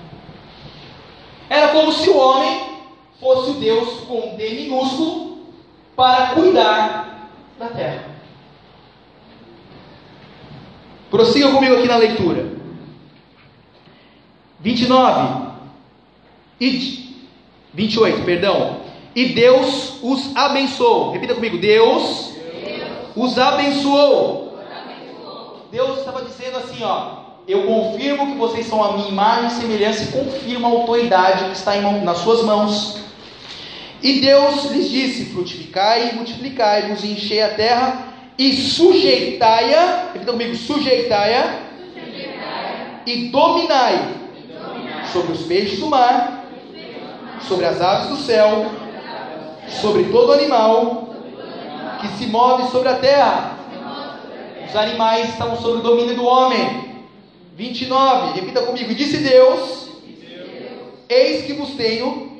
[1.48, 2.74] Era como se o homem
[3.20, 5.38] fosse o Deus com D minúsculo
[5.94, 8.04] para cuidar da terra.
[11.10, 12.52] Prossiga comigo aqui na leitura.
[14.60, 15.52] 29
[16.60, 17.14] e
[17.74, 18.80] 28, perdão.
[19.14, 21.12] E Deus os abençoou.
[21.12, 21.58] Repita comigo.
[21.58, 22.32] Deus,
[23.14, 24.58] Deus os abençoou.
[25.70, 30.04] Deus estava dizendo assim, ó: eu confirmo que vocês são a minha imagem e semelhança
[30.04, 33.00] e confirmo a autoridade que está em, nas suas mãos.
[34.02, 40.56] E Deus lhes disse: Frutificai e multiplicai-vos e enchei a terra e sujeitai-a, repita comigo,
[40.56, 41.60] sujeitai-a
[41.94, 43.98] sujeitai e dominai,
[44.48, 46.46] dominai sobre os peixes do mar,
[47.46, 48.66] sobre as aves do céu,
[49.68, 51.14] sobre todo animal
[52.00, 53.58] que se move sobre a terra.
[54.66, 56.93] Os animais estão sob o domínio do homem.
[57.56, 58.94] 29, repita comigo.
[58.94, 59.88] Disse Deus:
[61.08, 62.32] Eis que vos tenho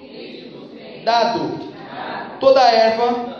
[1.05, 1.61] dado
[2.41, 3.37] toda a erva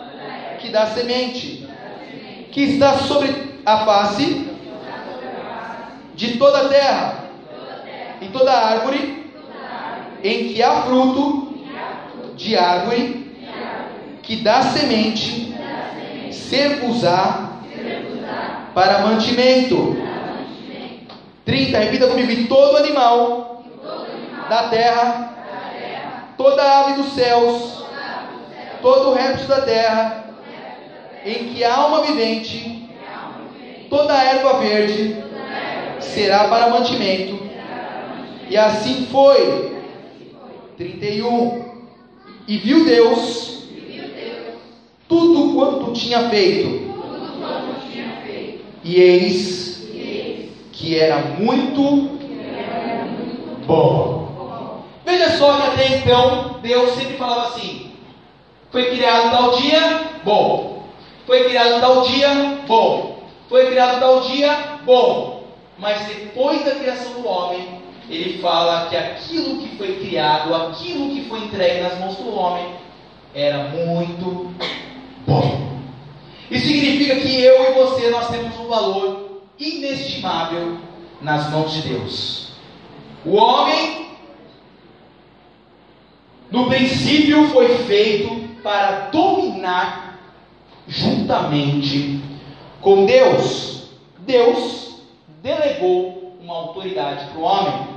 [0.59, 1.67] que dá semente,
[2.51, 3.33] que está sobre
[3.65, 4.47] a face
[6.15, 7.25] de toda a terra,
[8.21, 9.31] e toda árvore
[10.23, 11.55] em que há fruto
[12.37, 13.25] de árvore
[14.23, 15.53] que dá semente,
[16.31, 17.61] ser usar
[18.73, 20.14] para mantimento.
[21.45, 23.63] 30, repita comigo: e todo animal
[24.49, 25.33] da terra,
[26.37, 27.85] toda ave dos céus,
[28.81, 30.25] todo réptil da terra,
[31.25, 32.89] em que há alma vivente,
[33.89, 35.23] toda erva verde
[35.99, 37.45] será para mantimento.
[38.49, 39.75] E assim foi.
[40.77, 41.65] 31.
[42.47, 43.63] E viu Deus
[45.07, 46.93] tudo quanto tinha feito.
[48.83, 49.74] E eis
[50.75, 52.19] que era muito
[53.65, 54.83] bom.
[55.05, 57.91] Veja só que até então Deus sempre falava assim:
[58.71, 60.83] foi criado tal dia, bom.
[61.25, 63.23] Foi criado tal dia, bom.
[63.49, 65.43] Foi criado tal dia, bom.
[65.77, 71.25] Mas depois da criação do homem, ele fala que aquilo que foi criado, aquilo que
[71.27, 72.65] foi entregue nas mãos do homem,
[73.33, 74.53] era muito
[75.25, 75.79] bom.
[76.49, 79.24] Isso significa que eu e você nós temos um valor
[79.59, 80.77] inestimável
[81.21, 82.51] nas mãos de Deus.
[83.25, 84.09] O homem,
[86.51, 90.19] no princípio, foi feito para dominar
[90.87, 92.21] juntamente
[92.81, 93.89] com Deus.
[94.19, 95.01] Deus
[95.41, 97.87] delegou uma autoridade para o homem.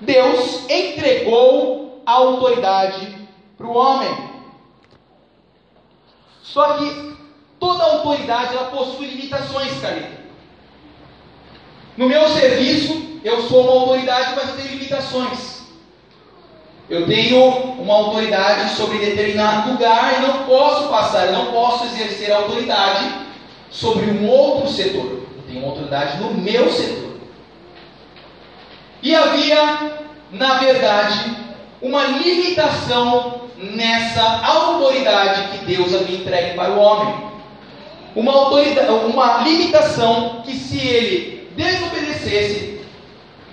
[0.00, 3.16] Deus entregou a autoridade
[3.56, 4.30] para o homem.
[6.42, 7.15] Só que
[7.66, 10.16] toda autoridade ela possui limitações, Carita.
[11.96, 15.62] No meu serviço, eu sou uma autoridade, mas eu tenho limitações.
[16.88, 17.44] Eu tenho
[17.80, 23.12] uma autoridade sobre determinado lugar e não posso passar, eu não posso exercer autoridade
[23.68, 25.24] sobre um outro setor.
[25.36, 27.16] Eu tenho uma autoridade no meu setor.
[29.02, 29.98] E havia,
[30.30, 31.36] na verdade,
[31.82, 37.35] uma limitação nessa autoridade que Deus havia entregue para o homem.
[38.16, 42.80] Uma, autoridade, uma limitação que, se ele desobedecesse,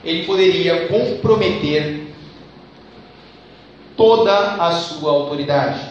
[0.04, 2.08] ele poderia comprometer
[3.98, 5.82] toda a sua autoridade.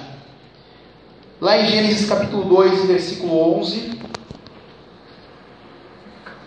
[1.39, 4.01] Lá em Gênesis capítulo 2, versículo 11.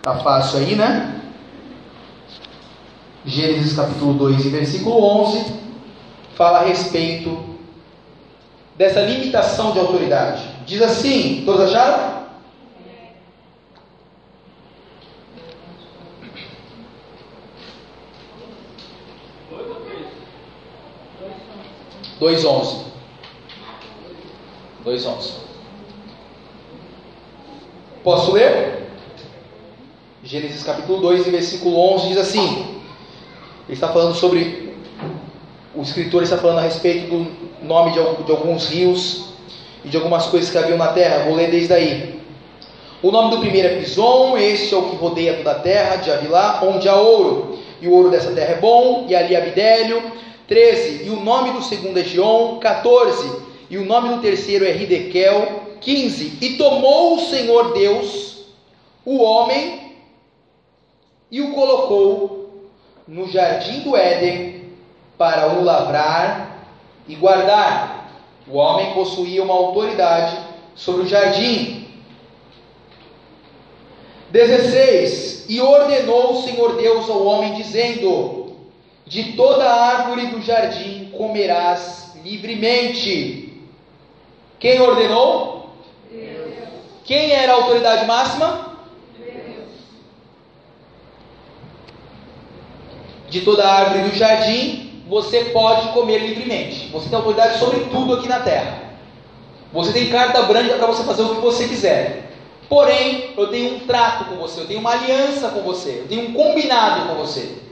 [0.02, 1.20] Tá fácil aí, né?
[3.24, 5.52] Gênesis capítulo 2, versículo 11,
[6.36, 7.56] fala a respeito
[8.76, 10.42] dessa limitação de autoridade.
[10.64, 12.15] Diz assim: todos acharam?
[22.18, 22.84] Dois onze.
[24.84, 25.32] Dois onze.
[28.02, 28.86] Posso ler?
[30.22, 32.82] Gênesis capítulo 2, versículo 11 diz assim:
[33.68, 34.66] Ele está falando sobre
[35.76, 37.26] o escritor está falando a respeito do
[37.62, 39.26] nome de, de alguns rios
[39.84, 41.24] e de algumas coisas que haviam na terra.
[41.24, 42.18] Vou ler desde aí.
[43.02, 46.10] O nome do primeiro é Pison, este é o que rodeia toda a terra de
[46.10, 47.58] Avilá, onde há ouro.
[47.80, 50.02] E o ouro dessa terra é bom, e ali há bidélio.
[50.48, 51.04] 13.
[51.04, 52.58] E o nome do segundo é Gion.
[52.58, 53.42] 14.
[53.68, 55.76] E o nome do terceiro é Ridequel.
[55.80, 56.38] 15.
[56.40, 58.26] E tomou o Senhor Deus
[59.04, 59.94] o homem
[61.30, 62.66] e o colocou
[63.06, 64.72] no jardim do Éden
[65.16, 66.66] para o lavrar
[67.06, 68.10] e guardar.
[68.48, 70.36] O homem possuía uma autoridade
[70.74, 71.86] sobre o jardim.
[74.30, 75.46] 16.
[75.48, 78.45] E ordenou o Senhor Deus ao homem, dizendo:
[79.06, 83.62] De toda árvore do jardim comerás livremente.
[84.58, 85.70] Quem ordenou?
[86.10, 86.54] Deus.
[87.04, 88.78] Quem era a autoridade máxima?
[89.16, 89.68] Deus.
[93.30, 96.88] De toda árvore do jardim você pode comer livremente.
[96.88, 98.86] Você tem autoridade sobre tudo aqui na terra.
[99.72, 102.32] Você tem carta branca para você fazer o que você quiser.
[102.68, 106.30] Porém, eu tenho um trato com você, eu tenho uma aliança com você, eu tenho
[106.30, 107.65] um combinado com você.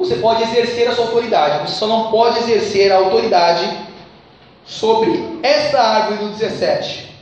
[0.00, 3.86] Você pode exercer a sua autoridade, você só não pode exercer a autoridade
[4.64, 7.14] sobre esta árvore do 17.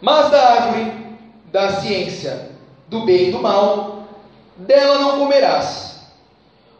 [0.00, 0.92] Mas da árvore
[1.50, 2.50] da ciência
[2.86, 4.04] do bem e do mal,
[4.56, 6.06] dela não comerás,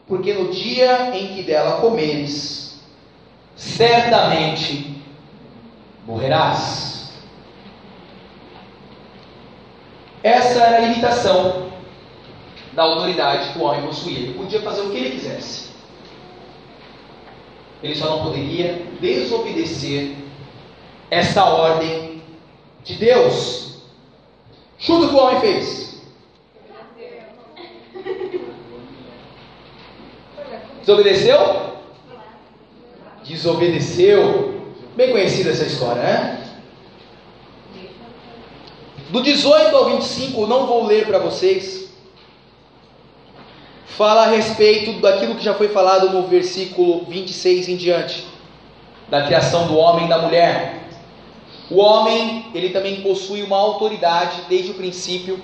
[0.07, 2.79] porque no dia em que dela comeres,
[3.57, 5.03] certamente
[6.07, 7.11] morrerás.
[10.23, 11.72] Essa era a limitação
[12.75, 14.19] da autoridade que o homem possuía.
[14.19, 15.71] Ele podia fazer o que ele quisesse.
[17.81, 20.15] Ele só não poderia desobedecer
[21.11, 22.21] esta ordem
[22.83, 23.83] de Deus.
[24.79, 26.01] Chuta o que o homem fez.
[30.79, 31.73] Desobedeceu?
[33.23, 34.61] Desobedeceu.
[34.95, 36.39] Bem conhecida essa história, né?
[39.09, 41.82] Do 18 ao 25, não vou ler para vocês.
[43.97, 48.25] Fala a respeito daquilo que já foi falado no versículo 26 em diante,
[49.07, 50.87] da criação do homem e da mulher.
[51.69, 55.39] O homem, ele também possui uma autoridade desde o princípio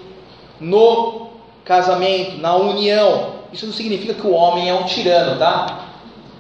[0.60, 1.28] no
[1.64, 3.34] casamento, na união.
[3.54, 5.86] Isso não significa que o homem é um tirano, tá?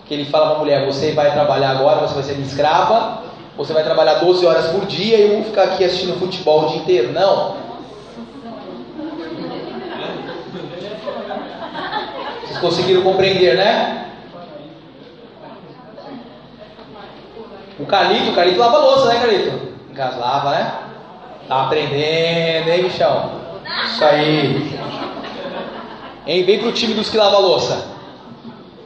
[0.07, 3.23] Que ele fala para a mulher: você vai trabalhar agora, você vai ser minha escrava,
[3.55, 6.67] você vai trabalhar 12 horas por dia e eu vou ficar aqui assistindo futebol o
[6.69, 7.11] dia inteiro.
[7.13, 7.69] Não.
[12.48, 14.05] Vocês conseguiram compreender, né?
[17.79, 19.69] O Calito, o Calito lava louça, né, Calito?
[19.89, 20.73] Em casa lava, né?
[21.47, 23.31] Tá aprendendo, hein, bichão?
[23.85, 24.79] Isso aí.
[26.27, 26.43] Hein?
[26.43, 27.87] Vem pro time dos que lava louça.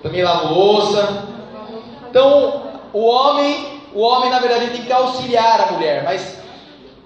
[0.01, 1.23] Também lava louça.
[2.09, 2.63] Então,
[2.93, 6.39] o homem o homem, na verdade, tem que auxiliar a mulher, mas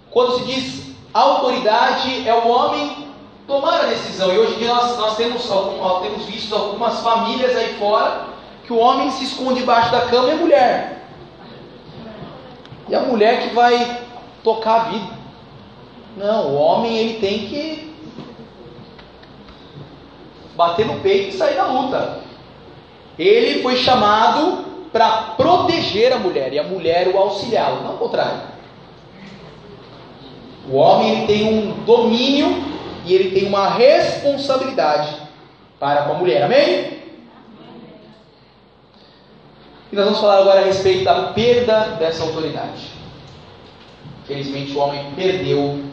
[0.10, 3.07] quando se diz autoridade, é o homem
[3.48, 4.32] tomar a decisão.
[4.34, 8.28] E hoje em dia nós, nós temos, temos visto algumas famílias aí fora
[8.66, 11.08] que o homem se esconde debaixo da cama e a mulher.
[12.90, 14.02] E a mulher que vai
[14.44, 15.18] tocar a vida.
[16.18, 17.96] Não, o homem ele tem que
[20.56, 22.20] bater no peito e sair da luta.
[23.18, 28.42] Ele foi chamado para proteger a mulher e a mulher o auxiliá-lo, não o contrário.
[30.70, 32.67] O homem ele tem um domínio
[33.08, 35.16] e ele tem uma responsabilidade
[35.80, 36.98] para com a mulher, amém?
[39.92, 42.92] E nós vamos falar agora a respeito da perda dessa autoridade.
[44.24, 45.86] Infelizmente o homem perdeu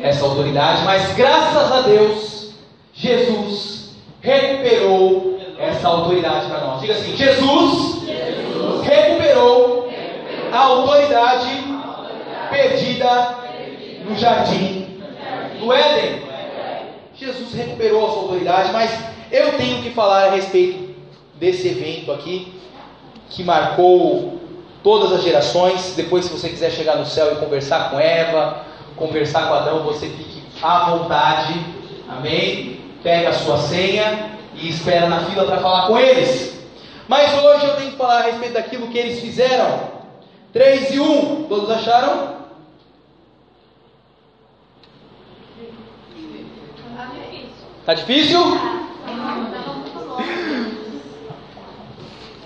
[0.00, 2.54] essa autoridade, mas graças a Deus,
[2.94, 3.90] Jesus
[4.22, 6.80] recuperou essa autoridade para nós.
[6.80, 8.02] Diga assim: Jesus
[8.82, 9.90] recuperou
[10.50, 11.48] a autoridade
[12.50, 13.36] perdida
[14.08, 14.81] no jardim
[15.62, 16.22] do Éden.
[17.14, 18.90] Jesus recuperou a sua autoridade, mas
[19.30, 20.92] eu tenho que falar a respeito
[21.36, 22.52] desse evento aqui,
[23.30, 24.40] que marcou
[24.82, 25.94] todas as gerações.
[25.96, 28.64] Depois, se você quiser chegar no céu e conversar com Eva,
[28.96, 31.54] conversar com Adão, você fique à vontade.
[32.08, 32.80] Amém?
[33.02, 36.60] Pega a sua senha e espera na fila para falar com eles.
[37.08, 39.92] Mas hoje eu tenho que falar a respeito daquilo que eles fizeram.
[40.52, 42.41] 3 e 1, todos acharam?
[47.84, 48.38] Tá difícil?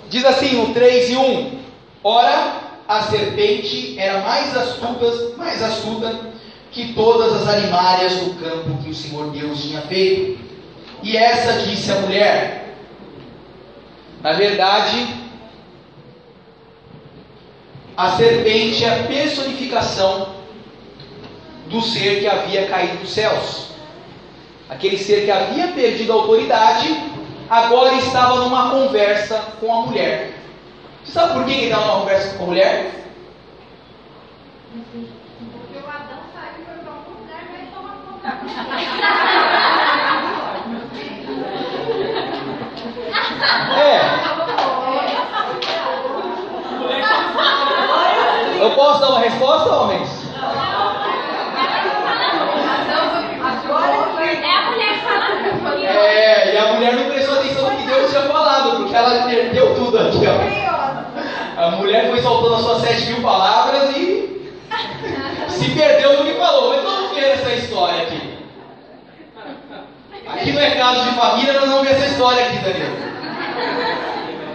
[0.09, 1.59] Diz assim o 3 e 1:
[2.03, 6.18] Ora, a serpente era mais astuta, mais astuta
[6.72, 10.39] que todas as animárias do campo que o Senhor Deus tinha feito.
[11.03, 12.76] E essa disse a mulher:
[14.22, 15.07] na verdade,
[17.97, 20.34] a serpente é a personificação
[21.68, 23.76] do ser que havia caído dos céus.
[24.69, 27.01] Aquele ser que havia perdido a autoridade,
[27.49, 30.33] agora estava numa conversa com a mulher.
[31.05, 32.91] Você sabe por que ele estava numa conversa com a mulher?
[34.73, 38.29] Porque o Adão saiu para algum lugar e vai tomar conta.
[43.81, 44.27] É.
[48.62, 50.16] Eu posso dar uma resposta, homens?
[56.17, 59.75] É, e a mulher não prestou atenção no que Deus tinha falado, porque ela perdeu
[59.75, 61.62] tudo aqui, ó.
[61.62, 64.51] A mulher foi soltando as suas sete mil palavras e
[65.51, 66.75] se perdeu no que falou.
[66.75, 68.39] Mas vamos ver essa história aqui.
[70.27, 72.97] Aqui não é caso de família, nós vamos ver essa história aqui, Daniel.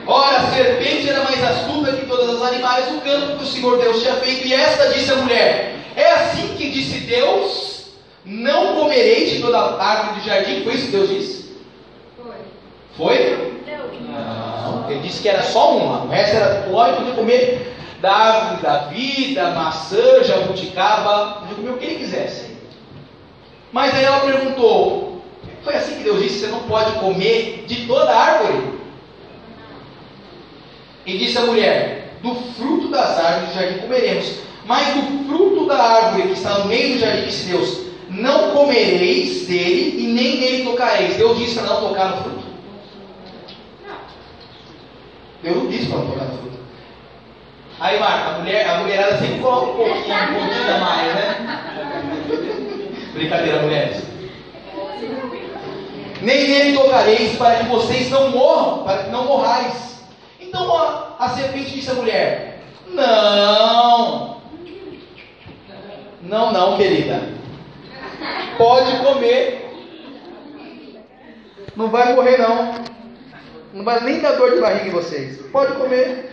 [0.08, 3.78] Ora, a serpente era mais astuta que todas as animais do campo que o Senhor
[3.78, 7.92] Deus tinha feito, e esta disse a mulher: É assim que disse Deus:
[8.26, 10.64] Não comereis de toda a árvore do jardim.
[10.64, 11.41] Foi isso que Deus disse?
[12.98, 13.62] Foi.
[14.10, 14.90] Não.
[14.90, 16.04] Ele disse que era só uma.
[16.04, 21.78] O resto era pode poder comer da árvore da vida, maçã, jabuticaba, podia comer o
[21.78, 22.58] que ele quisesse.
[23.72, 25.24] Mas aí ela perguntou:
[25.64, 28.82] Foi assim que Deus disse: Você não pode comer de toda a árvore?
[31.06, 34.34] E disse a mulher: Do fruto das árvores do jardim comeremos,
[34.66, 39.48] mas do fruto da árvore que está no meio do jardim, disse Deus: Não comereis
[39.48, 41.16] dele e nem nele tocareis.
[41.16, 42.41] Deus disse para não tocar no fruto?
[45.44, 46.60] Deus não disse para no fruto.
[47.80, 51.62] Aí, Marca, a, mulher, a mulherada sempre coloca um pouquinho, um pouquinho a mais, né?
[53.14, 54.04] Brincadeira, mulheres.
[56.22, 60.06] Nem nele tocareis para que vocês não morram, para que não morrais.
[60.40, 64.38] Então a, a serpente disse à mulher: Não,
[66.22, 67.20] não, não, querida,
[68.60, 69.74] pode comer,
[71.76, 72.76] não vai morrer, não,
[73.74, 76.32] não vai nem dar dor de barriga em vocês, pode comer,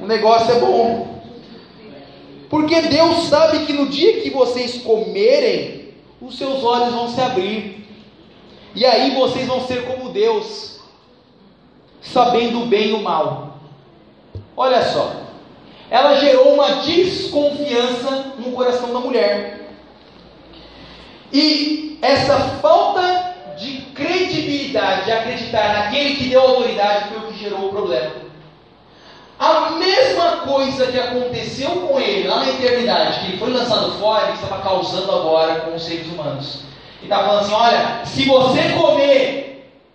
[0.00, 1.16] o negócio é bom.
[2.48, 7.86] Porque Deus sabe que no dia que vocês comerem, os seus olhos vão se abrir.
[8.74, 10.80] E aí vocês vão ser como Deus,
[12.02, 13.58] sabendo o bem e o mal.
[14.56, 15.12] Olha só,
[15.90, 19.70] ela gerou uma desconfiança no coração da mulher.
[21.32, 23.25] E essa falta
[23.96, 28.12] credibilidade, de acreditar naquele que deu autoridade, foi o que gerou o problema.
[29.38, 34.28] A mesma coisa que aconteceu com ele lá na eternidade, que ele foi lançado fora,
[34.28, 36.62] ele estava causando agora com os seres humanos.
[37.02, 39.46] Ele está falando assim: olha, se você comer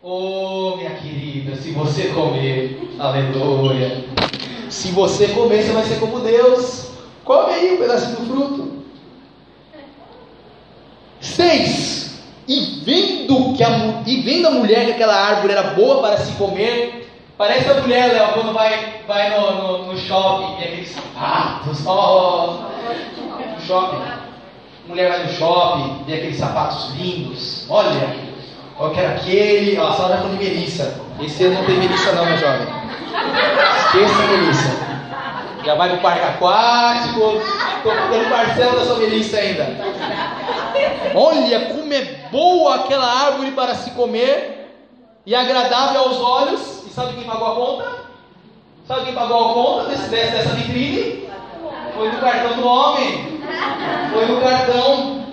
[0.03, 4.03] Oh, minha querida, se você comer, aleluia.
[4.67, 6.87] Se você comer, você vai ser como Deus.
[7.23, 8.83] Come aí um pedacinho do fruto.
[11.19, 12.10] Seis.
[12.51, 13.69] E vendo, que a,
[14.05, 18.11] e vendo a mulher que aquela árvore era boa para se comer, parece a mulher,
[18.11, 22.57] Léo, quando vai, vai no, no, no shopping, e aqueles sapatos, oh,
[23.55, 24.01] no shopping.
[24.85, 28.17] mulher vai no shopping, e aqueles sapatos lindos, olha,
[28.81, 29.77] eu quero aquele.
[29.79, 30.99] Ó, a já falou de Melissa.
[31.21, 32.67] Esse ano não tem Melissa, não, meu jovem.
[33.77, 34.90] Esqueça Melissa.
[35.63, 37.41] Já vai no parque aquático.
[37.77, 39.67] Estou pagando parcela da sua Melissa ainda.
[41.15, 42.01] Olha como é
[42.31, 44.69] boa aquela árvore para se comer
[45.25, 46.83] e agradável aos olhos.
[46.85, 48.01] E sabe quem pagou a conta?
[48.87, 51.29] Sabe quem pagou a conta desse, dessa vitrine?
[51.95, 53.41] Foi no cartão do homem.
[54.11, 55.25] Foi no cartão.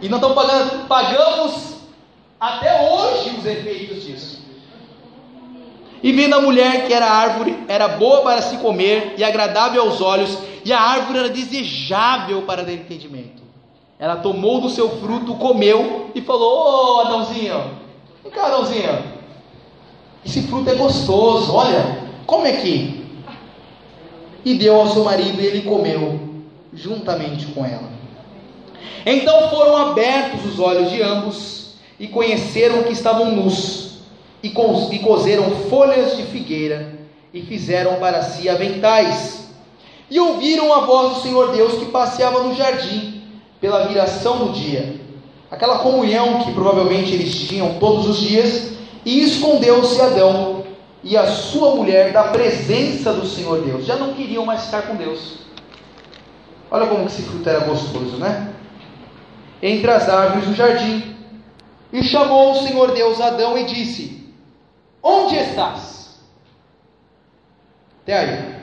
[0.00, 1.76] E não estão pagando, pagamos
[2.38, 4.45] até hoje os efeitos disso.
[6.02, 10.00] E vendo a mulher que era árvore, era boa para se comer e agradável aos
[10.00, 13.42] olhos, e a árvore era desejável para dar entendimento.
[13.98, 17.70] Ela tomou do seu fruto, comeu e falou: Ô oh, Adãozinho,
[18.22, 19.16] vem cá, Adãozinho,
[20.24, 23.06] esse fruto é gostoso, olha, come aqui.
[24.44, 26.20] E deu ao seu marido e ele comeu,
[26.72, 27.88] juntamente com ela.
[29.04, 33.85] Então foram abertos os olhos de ambos e conheceram que estavam nus,
[34.46, 36.94] e, co cozeram folhas de figueira,
[37.34, 39.48] e fizeram para si aventais.
[40.08, 43.22] E ouviram a voz do Senhor Deus que passeava no jardim,
[43.60, 45.00] pela viração do dia.
[45.50, 48.72] Aquela comunhão que provavelmente eles tinham todos os dias,
[49.04, 50.64] e escondeu-se Adão
[51.02, 53.84] e a sua mulher da presença do Senhor Deus.
[53.84, 55.38] Já não queriam mais estar com Deus.
[56.70, 58.52] Olha como esse fruto era gostoso, né?
[59.62, 61.14] Entre as árvores do jardim.
[61.92, 64.15] E chamou o Senhor Deus Adão e disse:
[65.02, 66.18] Onde estás?
[68.02, 68.56] Até aí.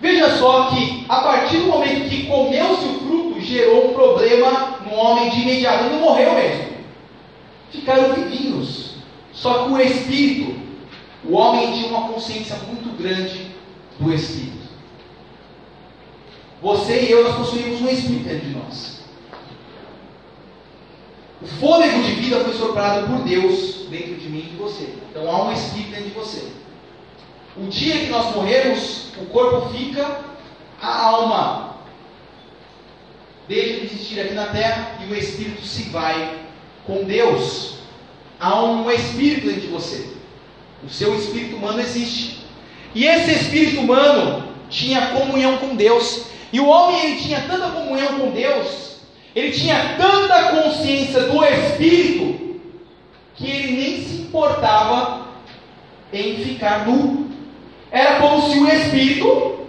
[0.00, 4.94] Veja só que a partir do momento que comeu-se o fruto, gerou um problema no
[4.94, 5.84] homem de imediato.
[5.84, 6.72] Ele não morreu mesmo.
[7.70, 8.96] Ficaram vivinhos.
[9.32, 10.60] Só que o espírito,
[11.24, 13.52] o homem tinha uma consciência muito grande
[13.98, 14.62] do espírito.
[16.60, 19.01] Você e eu, nós possuímos um espírito dentro de nós.
[21.42, 24.94] O fôlego de vida foi soprado por Deus dentro de mim e de você.
[25.10, 26.52] Então há um espírito dentro de você.
[27.56, 30.20] O dia que nós morrermos, o corpo fica,
[30.80, 31.76] a alma
[33.48, 36.38] deixa de existir aqui na terra e o espírito se vai
[36.86, 37.78] com Deus.
[38.38, 40.12] Há um espírito dentro de você.
[40.84, 42.46] O seu espírito humano existe.
[42.94, 46.26] E esse espírito humano tinha comunhão com Deus.
[46.52, 48.92] E o homem ele tinha tanta comunhão com Deus
[49.34, 52.60] ele tinha tanta consciência do Espírito
[53.34, 55.26] que ele nem se importava
[56.12, 57.30] em ficar nu.
[57.90, 59.66] Era como se o Espírito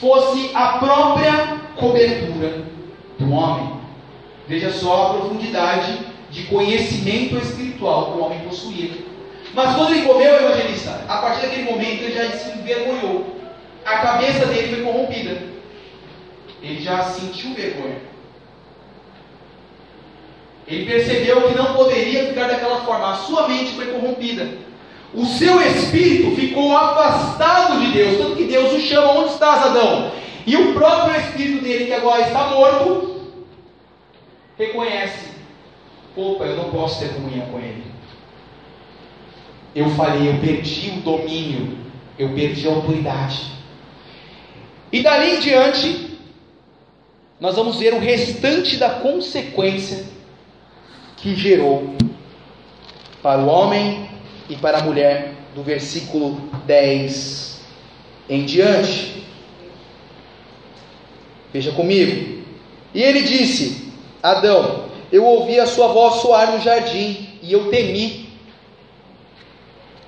[0.00, 2.64] fosse a própria cobertura
[3.18, 3.72] do homem.
[4.46, 5.98] Veja só a profundidade
[6.30, 8.90] de conhecimento espiritual que o homem possuía.
[9.54, 13.36] Mas quando ele comeu, evangelista, a partir daquele momento ele já se envergonhou.
[13.84, 15.42] A cabeça dele foi corrompida.
[16.62, 18.11] Ele já sentiu vergonha.
[20.72, 23.12] Ele percebeu que não poderia ficar daquela forma.
[23.12, 24.48] A sua mente foi corrompida.
[25.12, 28.16] O seu espírito ficou afastado de Deus.
[28.16, 30.10] Tanto que Deus o chama: Onde estás, Adão?
[30.46, 33.20] E o próprio espírito dele, que agora está morto,
[34.56, 35.32] reconhece:
[36.16, 37.84] Opa, eu não posso ter comunhão com ele.
[39.74, 41.78] Eu falei, eu perdi o domínio,
[42.18, 43.52] eu perdi a autoridade.
[44.90, 46.18] E dali em diante,
[47.38, 50.11] nós vamos ver o restante da consequência
[51.22, 51.94] que gerou
[53.22, 54.08] para o homem
[54.50, 57.60] e para a mulher, do versículo 10
[58.28, 59.22] em diante.
[61.52, 62.42] Veja comigo.
[62.94, 63.92] E ele disse:
[64.22, 68.30] Adão, eu ouvi a sua voz soar no jardim e eu temi.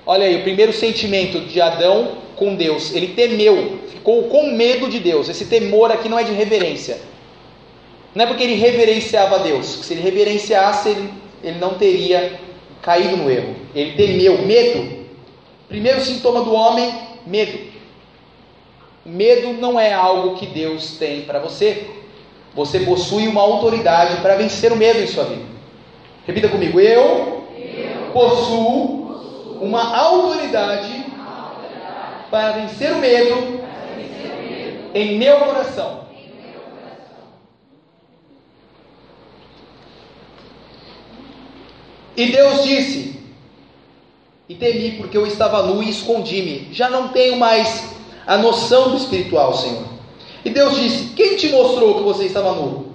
[0.05, 4.99] Olha aí, o primeiro sentimento de Adão com Deus, ele temeu, ficou com medo de
[4.99, 5.29] Deus.
[5.29, 6.99] Esse temor aqui não é de reverência.
[8.15, 11.13] Não é porque ele reverenciava Deus, se ele reverenciasse, ele,
[11.43, 12.39] ele não teria
[12.81, 13.53] caído no erro.
[13.75, 15.05] Ele temeu, medo.
[15.67, 16.93] Primeiro sintoma do homem,
[17.27, 17.59] medo.
[19.05, 21.87] Medo não é algo que Deus tem para você.
[22.55, 25.43] Você possui uma autoridade para vencer o medo em sua vida.
[26.25, 31.05] Repita comigo: eu, eu possuo uma autoridade
[32.31, 33.59] para vencer o medo
[34.93, 36.04] em meu coração.
[42.17, 43.19] E Deus disse:
[44.47, 46.69] E temi, porque eu estava nu e escondi-me.
[46.71, 47.95] Já não tenho mais
[48.25, 49.85] a noção do espiritual, Senhor.
[50.43, 52.93] E Deus disse: Quem te mostrou que você estava nu?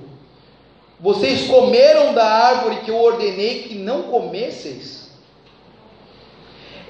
[0.99, 5.11] Vocês comeram da árvore que eu ordenei que não comesseis?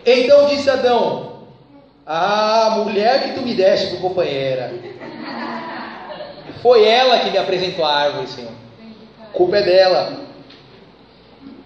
[0.04, 1.44] Então disse Adão:
[2.06, 4.72] Ah, mulher que tu me deste por companheira.
[6.62, 8.52] Foi ela que me apresentou a árvore, Senhor.
[9.22, 10.29] A culpa é dela.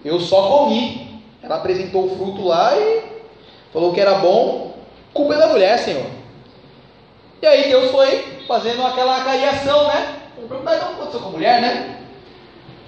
[0.05, 1.19] Eu só comi.
[1.41, 3.03] Ela apresentou o fruto lá e
[3.73, 4.77] falou que era bom.
[5.11, 6.05] Culpa é da mulher, Senhor.
[7.41, 10.21] E aí Deus foi fazendo aquela cariação, né?
[10.63, 12.01] Mas não aconteceu com a mulher, né?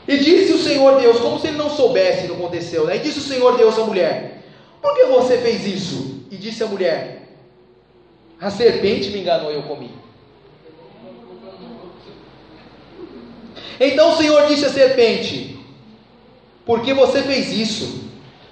[0.07, 2.97] E disse o Senhor Deus, como se ele não soubesse o que aconteceu, né?
[2.97, 4.43] E disse o Senhor Deus à mulher:
[4.81, 6.25] Por que você fez isso?
[6.31, 7.29] E disse a mulher:
[8.39, 9.91] A serpente me enganou e eu comi.
[13.79, 15.56] Então o Senhor disse à serpente:
[16.67, 18.03] Porque você fez isso,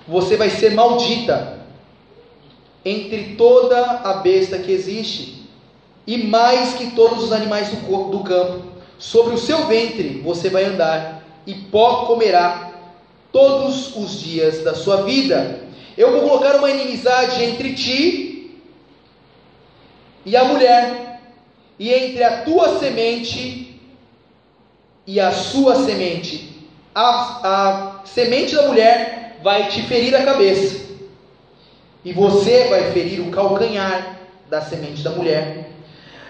[0.08, 1.60] você vai ser maldita
[2.86, 5.44] entre toda a besta que existe
[6.08, 8.64] e mais que todos os animais do, do campo.
[8.98, 12.72] Sobre o seu ventre você vai andar, e pó comerá
[13.34, 15.60] todos os dias da sua vida.
[15.98, 18.62] Eu vou colocar uma inimizade entre ti
[20.26, 21.22] e a mulher,
[21.78, 23.78] e entre a tua semente
[25.06, 26.55] e a sua semente.
[26.96, 30.86] A, a semente da mulher vai te ferir a cabeça,
[32.06, 34.18] e você vai ferir o calcanhar
[34.50, 35.72] da semente da mulher.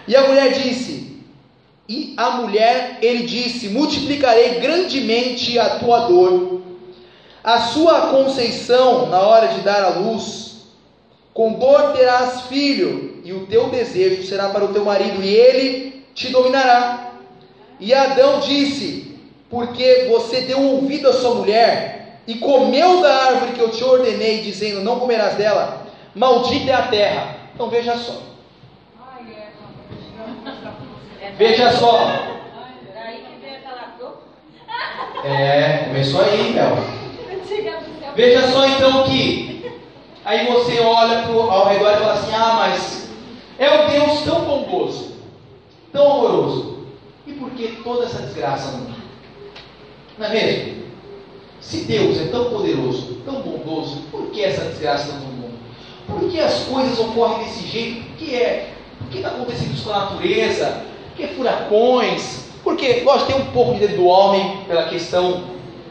[0.08, 1.22] E a mulher disse:
[1.88, 6.62] E a mulher, ele disse: Multiplicarei grandemente a tua dor,
[7.44, 10.46] a sua conceição na hora de dar à luz.
[11.32, 16.04] Com dor terás filho, e o teu desejo será para o teu marido, e ele
[16.12, 17.12] te dominará.
[17.78, 19.15] E Adão disse:
[19.56, 24.42] Porque você deu ouvido à sua mulher e comeu da árvore que eu te ordenei,
[24.42, 27.36] dizendo: Não comerás dela, maldita é a terra.
[27.54, 28.20] Então veja só.
[31.38, 32.36] Veja só.
[35.24, 36.76] É, começou aí, Mel.
[38.14, 39.80] Veja só então que
[40.22, 43.10] aí você olha pro, ao redor e fala assim: ah, mas
[43.58, 45.16] é um Deus tão bondoso,
[45.90, 46.88] tão amoroso,
[47.26, 48.95] e por que toda essa desgraça no mundo?
[50.18, 50.86] Não é mesmo?
[51.60, 55.58] Se Deus é tão poderoso, tão bondoso, por que essa desgraça no mundo?
[56.06, 58.00] Por que as coisas ocorrem desse jeito?
[58.00, 58.74] O que é?
[59.00, 60.86] O que está acontecendo isso com a natureza?
[61.16, 65.44] que furacões, porque, lógico, tem um pouco de dedo do homem pela questão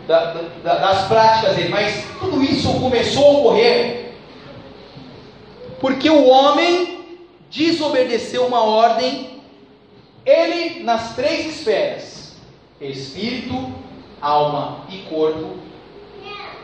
[0.08, 4.06] da, da, das práticas dele, mas tudo isso começou a ocorrer
[5.80, 7.00] porque o homem
[7.50, 9.42] desobedeceu uma ordem,
[10.26, 12.36] ele nas três esferas:
[12.80, 13.72] espírito,
[14.26, 15.58] alma e corpo,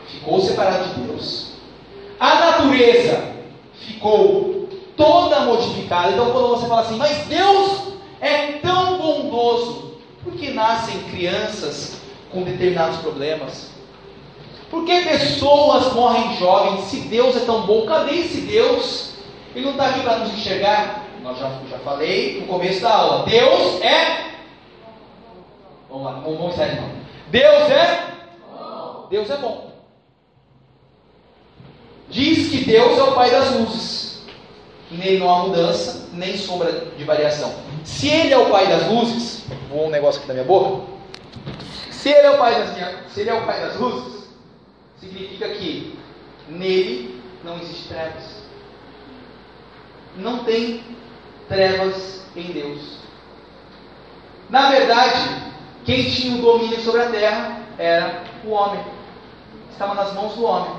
[0.08, 1.52] ficou separado de Deus.
[2.18, 3.32] A natureza
[3.74, 6.12] ficou toda modificada.
[6.12, 12.00] Então, quando você fala assim, mas Deus é tão bondoso, por que nascem crianças
[12.30, 13.70] com determinados problemas?
[14.70, 16.84] Por que pessoas morrem jovens?
[16.84, 19.12] Se Deus é tão bom, cadê esse Deus?
[19.54, 21.04] Ele não está aqui para nos enxergar.
[21.22, 23.26] Nós já, já falei no começo da aula.
[23.26, 24.32] Deus é.
[25.90, 27.01] Vamos lá, vamos, vamos sério, não.
[27.32, 28.12] Deus é.
[29.08, 29.72] Deus é bom.
[32.10, 34.22] Diz que Deus é o Pai das luzes.
[34.90, 37.54] Nele não há mudança, nem sombra de variação.
[37.84, 40.92] Se Ele é o Pai das luzes, voou um negócio aqui na minha boca.
[41.90, 44.28] Se Ele é o Pai das, se ele é o pai das luzes,
[44.98, 45.98] significa que
[46.48, 48.42] nele não existe trevas.
[50.16, 50.82] Não tem
[51.48, 52.98] trevas em Deus.
[54.48, 55.51] Na verdade,
[55.84, 58.84] quem tinha o domínio sobre a terra era o homem.
[59.70, 60.72] Estava nas mãos do homem.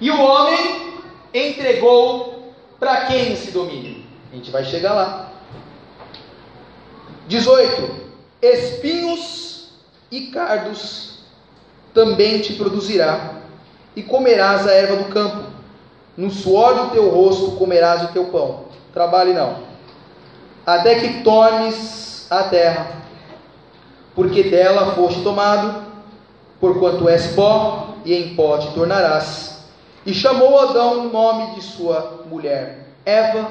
[0.00, 0.94] E o homem
[1.34, 4.04] entregou para quem esse domínio?
[4.32, 5.32] A gente vai chegar lá.
[7.26, 8.10] 18.
[8.42, 9.72] Espinhos
[10.10, 11.20] e cardos
[11.94, 13.34] também te produzirá,
[13.94, 15.50] e comerás a erva do campo.
[16.16, 18.64] No suor do teu rosto comerás o teu pão.
[18.92, 19.58] Trabalhe não.
[20.66, 22.86] Até que tornes a terra,
[24.20, 25.82] porque dela foste tomado,
[26.60, 29.64] porquanto és pó, e em pó te tornarás.
[30.04, 33.50] E chamou Adão o nome de sua mulher, Eva,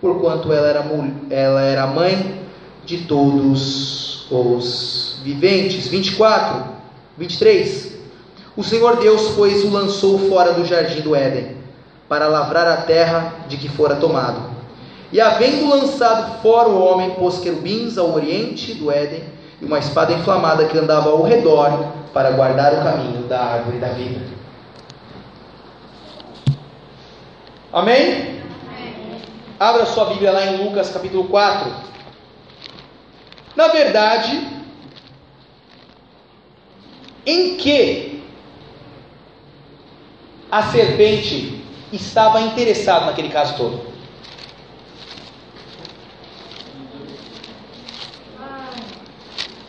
[0.00, 0.84] porquanto ela era,
[1.30, 2.42] ela era mãe
[2.84, 5.86] de todos os viventes.
[5.86, 6.64] 24,
[7.16, 7.92] 23.
[8.56, 11.56] O Senhor Deus, pois, o lançou fora do jardim do Éden,
[12.08, 14.42] para lavrar a terra de que fora tomado.
[15.12, 20.12] E havendo lançado fora o homem, pôs querubins ao oriente do Éden e uma espada
[20.12, 24.20] inflamada que andava ao redor para guardar o caminho da árvore da vida.
[27.72, 28.12] Amém?
[28.12, 28.40] Amém?
[29.58, 31.70] Abra sua Bíblia lá em Lucas capítulo 4.
[33.54, 34.48] Na verdade,
[37.26, 38.24] em que
[40.50, 43.89] a serpente estava interessada naquele caso todo?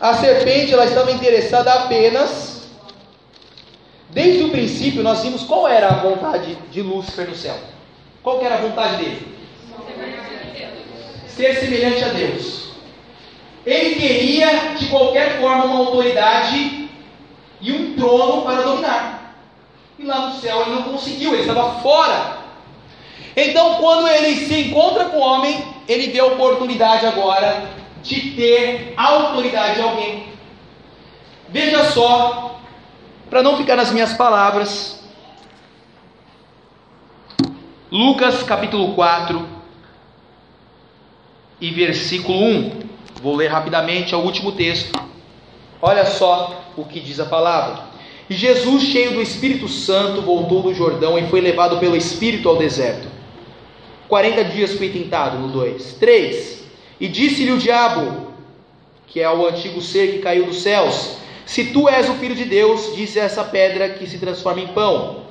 [0.02, 2.62] A serpente ela estava interessada apenas.
[4.10, 7.56] Desde o princípio nós vimos qual era a vontade de Lúcifer no céu.
[8.20, 9.38] Qual era a vontade dele?
[11.28, 12.72] Ser semelhante a Deus.
[13.64, 16.90] Ele queria de qualquer forma uma autoridade
[17.60, 19.36] e um trono para dominar.
[20.00, 22.38] E lá no céu ele não conseguiu, ele estava fora.
[23.36, 28.94] Então, quando ele se encontra com o homem, ele vê a oportunidade agora de ter
[28.96, 30.24] autoridade de alguém.
[31.48, 32.60] Veja só,
[33.30, 35.02] para não ficar nas minhas palavras,
[37.90, 39.46] Lucas capítulo 4
[41.60, 42.82] e versículo 1.
[43.22, 44.98] Vou ler rapidamente, é o último texto.
[45.80, 47.84] Olha só o que diz a palavra.
[48.28, 52.56] E Jesus, cheio do Espírito Santo, voltou do Jordão e foi levado pelo Espírito ao
[52.56, 53.06] deserto.
[54.08, 55.94] 40 dias foi tentado, no 2.
[55.94, 56.61] 3.
[57.02, 58.28] E disse-lhe o diabo,
[59.08, 62.44] que é o antigo ser que caiu dos céus: Se tu és o filho de
[62.44, 65.22] Deus, disse essa pedra que se transforma em pão.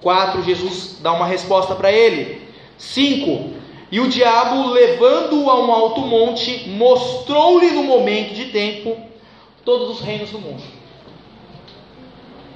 [0.00, 0.44] 4.
[0.44, 2.40] Jesus dá uma resposta para ele.
[2.78, 3.50] 5.
[3.90, 8.96] E o diabo, levando-o a um alto monte, mostrou-lhe no momento de tempo
[9.64, 10.62] todos os reinos do mundo.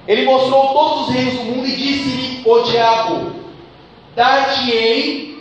[0.07, 3.33] Ele mostrou todos os reinos do mundo e disse-lhe o diabo:
[4.15, 5.37] Dar-te-ei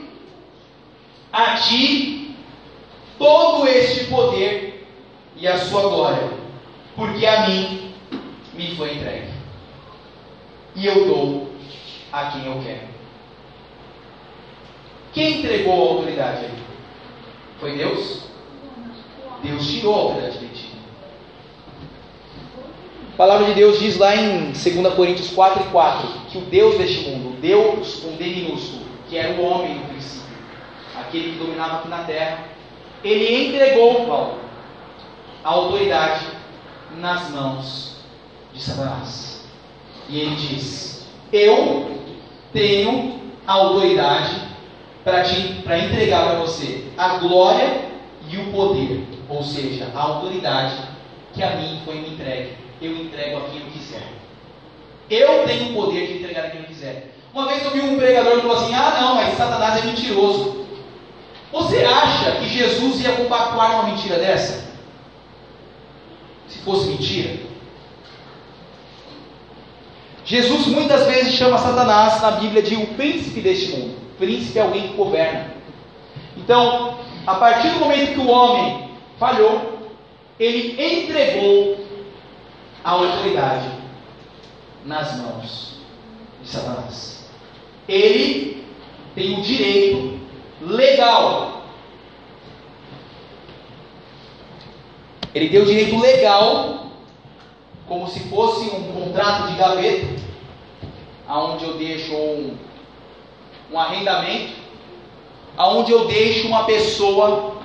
[1.33, 2.22] a ti
[3.19, 4.87] todo este poder
[5.37, 6.31] e a sua glória,
[6.95, 7.95] porque a mim
[8.55, 9.33] me foi entregue.
[10.75, 11.53] E eu dou
[12.13, 12.93] a quem eu quero.
[15.13, 16.63] Quem entregou a autoridade aí?
[17.61, 18.23] Foi Deus?
[19.43, 20.73] Deus tirou a autoridade de ti.
[23.13, 26.79] A palavra de Deus diz lá em 2 Coríntios 4 e 4 que o Deus
[26.79, 30.35] deste mundo, Deus com D minúsculo, que era o homem no princípio,
[30.99, 32.45] aquele que dominava aqui na terra,
[33.05, 34.39] ele entregou Paulo
[35.45, 36.27] a autoridade
[36.99, 37.97] nas mãos
[38.53, 39.45] de Satanás.
[40.09, 41.91] E ele diz: Eu
[42.53, 44.41] tenho a autoridade
[45.05, 47.93] para entregar para você a glória
[48.29, 50.75] e o poder, ou seja, a autoridade
[51.35, 52.57] que a mim foi me entregue.
[52.81, 54.03] Eu entrego a quem eu quiser.
[55.11, 57.15] Eu tenho o poder de entregar a quem eu quiser.
[57.33, 60.62] Uma vez eu vi um pregador que falou assim: Ah, não, mas Satanás é mentiroso.
[61.53, 64.73] Você acha que Jesus ia compactuar uma mentira dessa?
[66.49, 67.41] Se fosse mentira?
[70.25, 73.97] Jesus muitas vezes chama Satanás na Bíblia de o príncipe deste mundo.
[74.15, 75.53] O príncipe é alguém que governa.
[76.37, 79.91] Então, a partir do momento que o homem falhou,
[80.39, 81.85] ele entregou
[82.83, 83.69] a autoridade
[84.87, 85.77] nas mãos
[86.43, 87.29] de Satanás.
[87.87, 88.65] Ele
[89.15, 90.12] tem o direito
[90.67, 91.63] legal.
[95.35, 96.87] Ele o direito legal,
[97.89, 100.07] como se fosse um contrato de gaveta,
[101.27, 102.57] aonde eu deixo um,
[103.73, 104.53] um arrendamento,
[105.57, 107.57] aonde eu deixo uma pessoa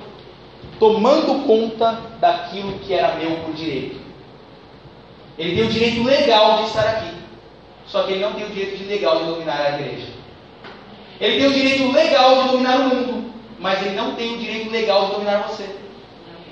[0.78, 4.00] tomando conta daquilo que era meu por direito.
[5.36, 7.14] Ele o direito legal de estar aqui,
[7.86, 10.17] só que ele não tem o direito legal de dominar a igreja.
[11.20, 14.70] Ele tem o direito legal de dominar o mundo, mas ele não tem o direito
[14.70, 15.68] legal de dominar você.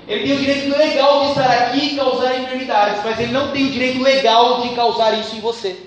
[0.07, 3.65] Ele tem o direito legal de estar aqui e causar enfermidades, mas ele não tem
[3.65, 5.77] o direito legal de causar isso em você.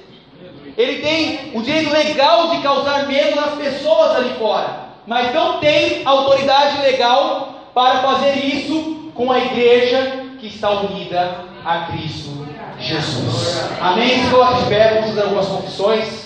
[0.77, 6.03] Ele tem o direito legal de causar medo nas pessoas ali fora, mas não tem
[6.05, 12.47] autoridade legal para fazer isso com a igreja que está unida a Cristo
[12.81, 13.63] Jesus.
[13.81, 14.25] Amém?
[14.25, 16.20] Se coloque de pé, vamos fazer algumas confissões.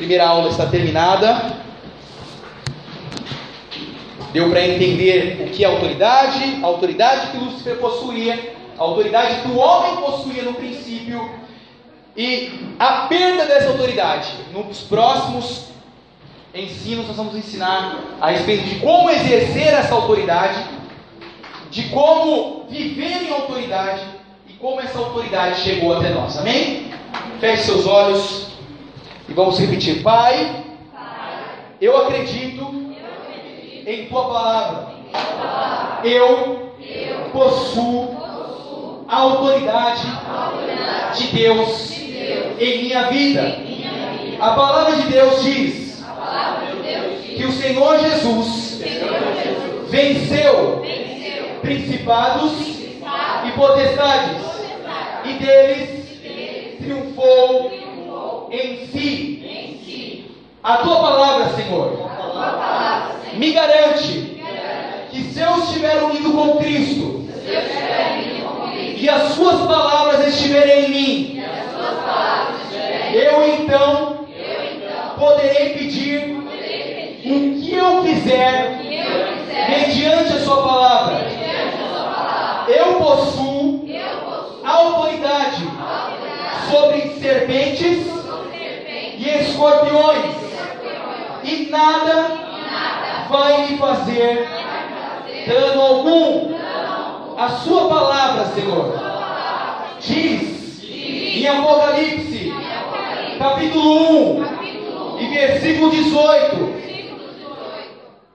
[0.00, 1.56] Primeira aula está terminada.
[4.32, 9.48] Deu para entender o que é autoridade, a autoridade que Lúcifer possuía, a autoridade que
[9.48, 11.30] o homem possuía no princípio
[12.16, 14.32] e a perda dessa autoridade.
[14.54, 15.66] Nos próximos
[16.54, 20.64] ensinos, nós vamos ensinar a respeito de como exercer essa autoridade,
[21.70, 24.00] de como viver em autoridade
[24.48, 26.38] e como essa autoridade chegou até nós.
[26.38, 26.90] Amém?
[27.38, 28.49] Feche seus olhos
[29.30, 30.64] e vamos repetir: Pai,
[31.80, 32.94] eu acredito
[33.86, 34.88] em tua palavra.
[36.02, 36.72] Eu
[37.32, 40.06] possuo a autoridade
[41.16, 41.92] de Deus
[42.58, 43.56] em minha vida.
[44.40, 46.04] A palavra de Deus diz
[47.36, 48.82] que o Senhor Jesus
[49.88, 50.82] venceu
[51.62, 52.80] principados
[53.46, 54.42] e potestades
[55.24, 56.00] e deles
[56.78, 57.89] triunfou
[58.50, 60.26] em si.
[60.62, 62.10] A tua palavra, Senhor,
[63.34, 64.40] me garante
[65.10, 67.24] que se eu estiver unido com Cristo
[68.96, 71.42] e as suas palavras estiverem em mim,
[73.14, 74.26] eu então
[75.18, 76.36] poderei pedir
[77.24, 78.80] o que eu quiser,
[79.68, 81.26] mediante a sua palavra.
[82.68, 83.88] Eu possuo
[84.64, 85.64] autoridade
[86.70, 88.06] sobre serpentes
[89.18, 90.34] e escorpiões,
[91.70, 94.48] e nada vai me fazer
[95.46, 96.50] dano algum.
[97.38, 99.00] A sua palavra, Senhor,
[100.00, 100.82] diz
[101.36, 102.52] em Apocalipse,
[103.38, 106.74] capítulo 1 e versículo 18: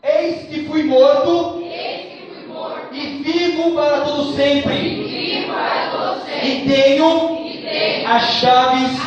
[0.01, 1.61] Eis que fui morto,
[2.91, 5.45] e vivo para todo sempre,
[6.41, 7.45] e tenho
[8.07, 8.97] as chaves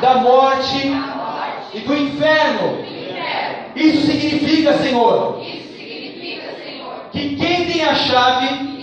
[0.00, 0.92] da morte
[1.74, 2.95] e do inferno.
[3.76, 5.40] Isso significa, Senhor,
[7.12, 8.76] que quem tem a chave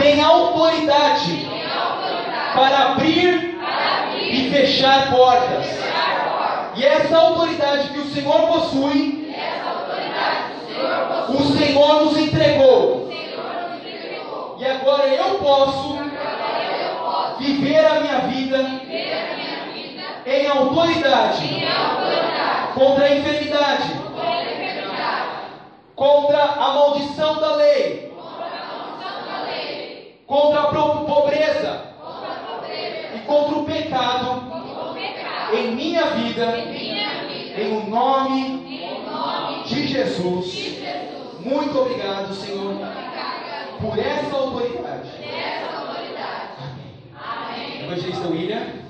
[0.00, 1.46] tem autoridade
[2.54, 3.58] para abrir
[4.18, 5.66] e fechar portas.
[6.76, 9.24] E essa autoridade que o Senhor possui
[11.28, 13.12] o Senhor nos entregou.
[14.58, 15.98] E agora eu posso
[17.38, 18.58] viver a minha vida
[20.26, 21.66] em autoridade.
[22.74, 23.88] Contra a enfermidade,
[25.94, 28.12] contra a maldição da lei,
[30.26, 30.66] contra a
[31.04, 31.94] pobreza.
[33.14, 34.54] E contra o pecado.
[35.52, 36.58] Em minha vida,
[37.56, 38.64] em o nome
[39.66, 40.78] de Jesus.
[41.40, 42.74] Muito obrigado, Senhor,
[43.80, 45.10] por essa autoridade.
[47.14, 47.84] Amém.
[47.84, 48.83] Evangelista William.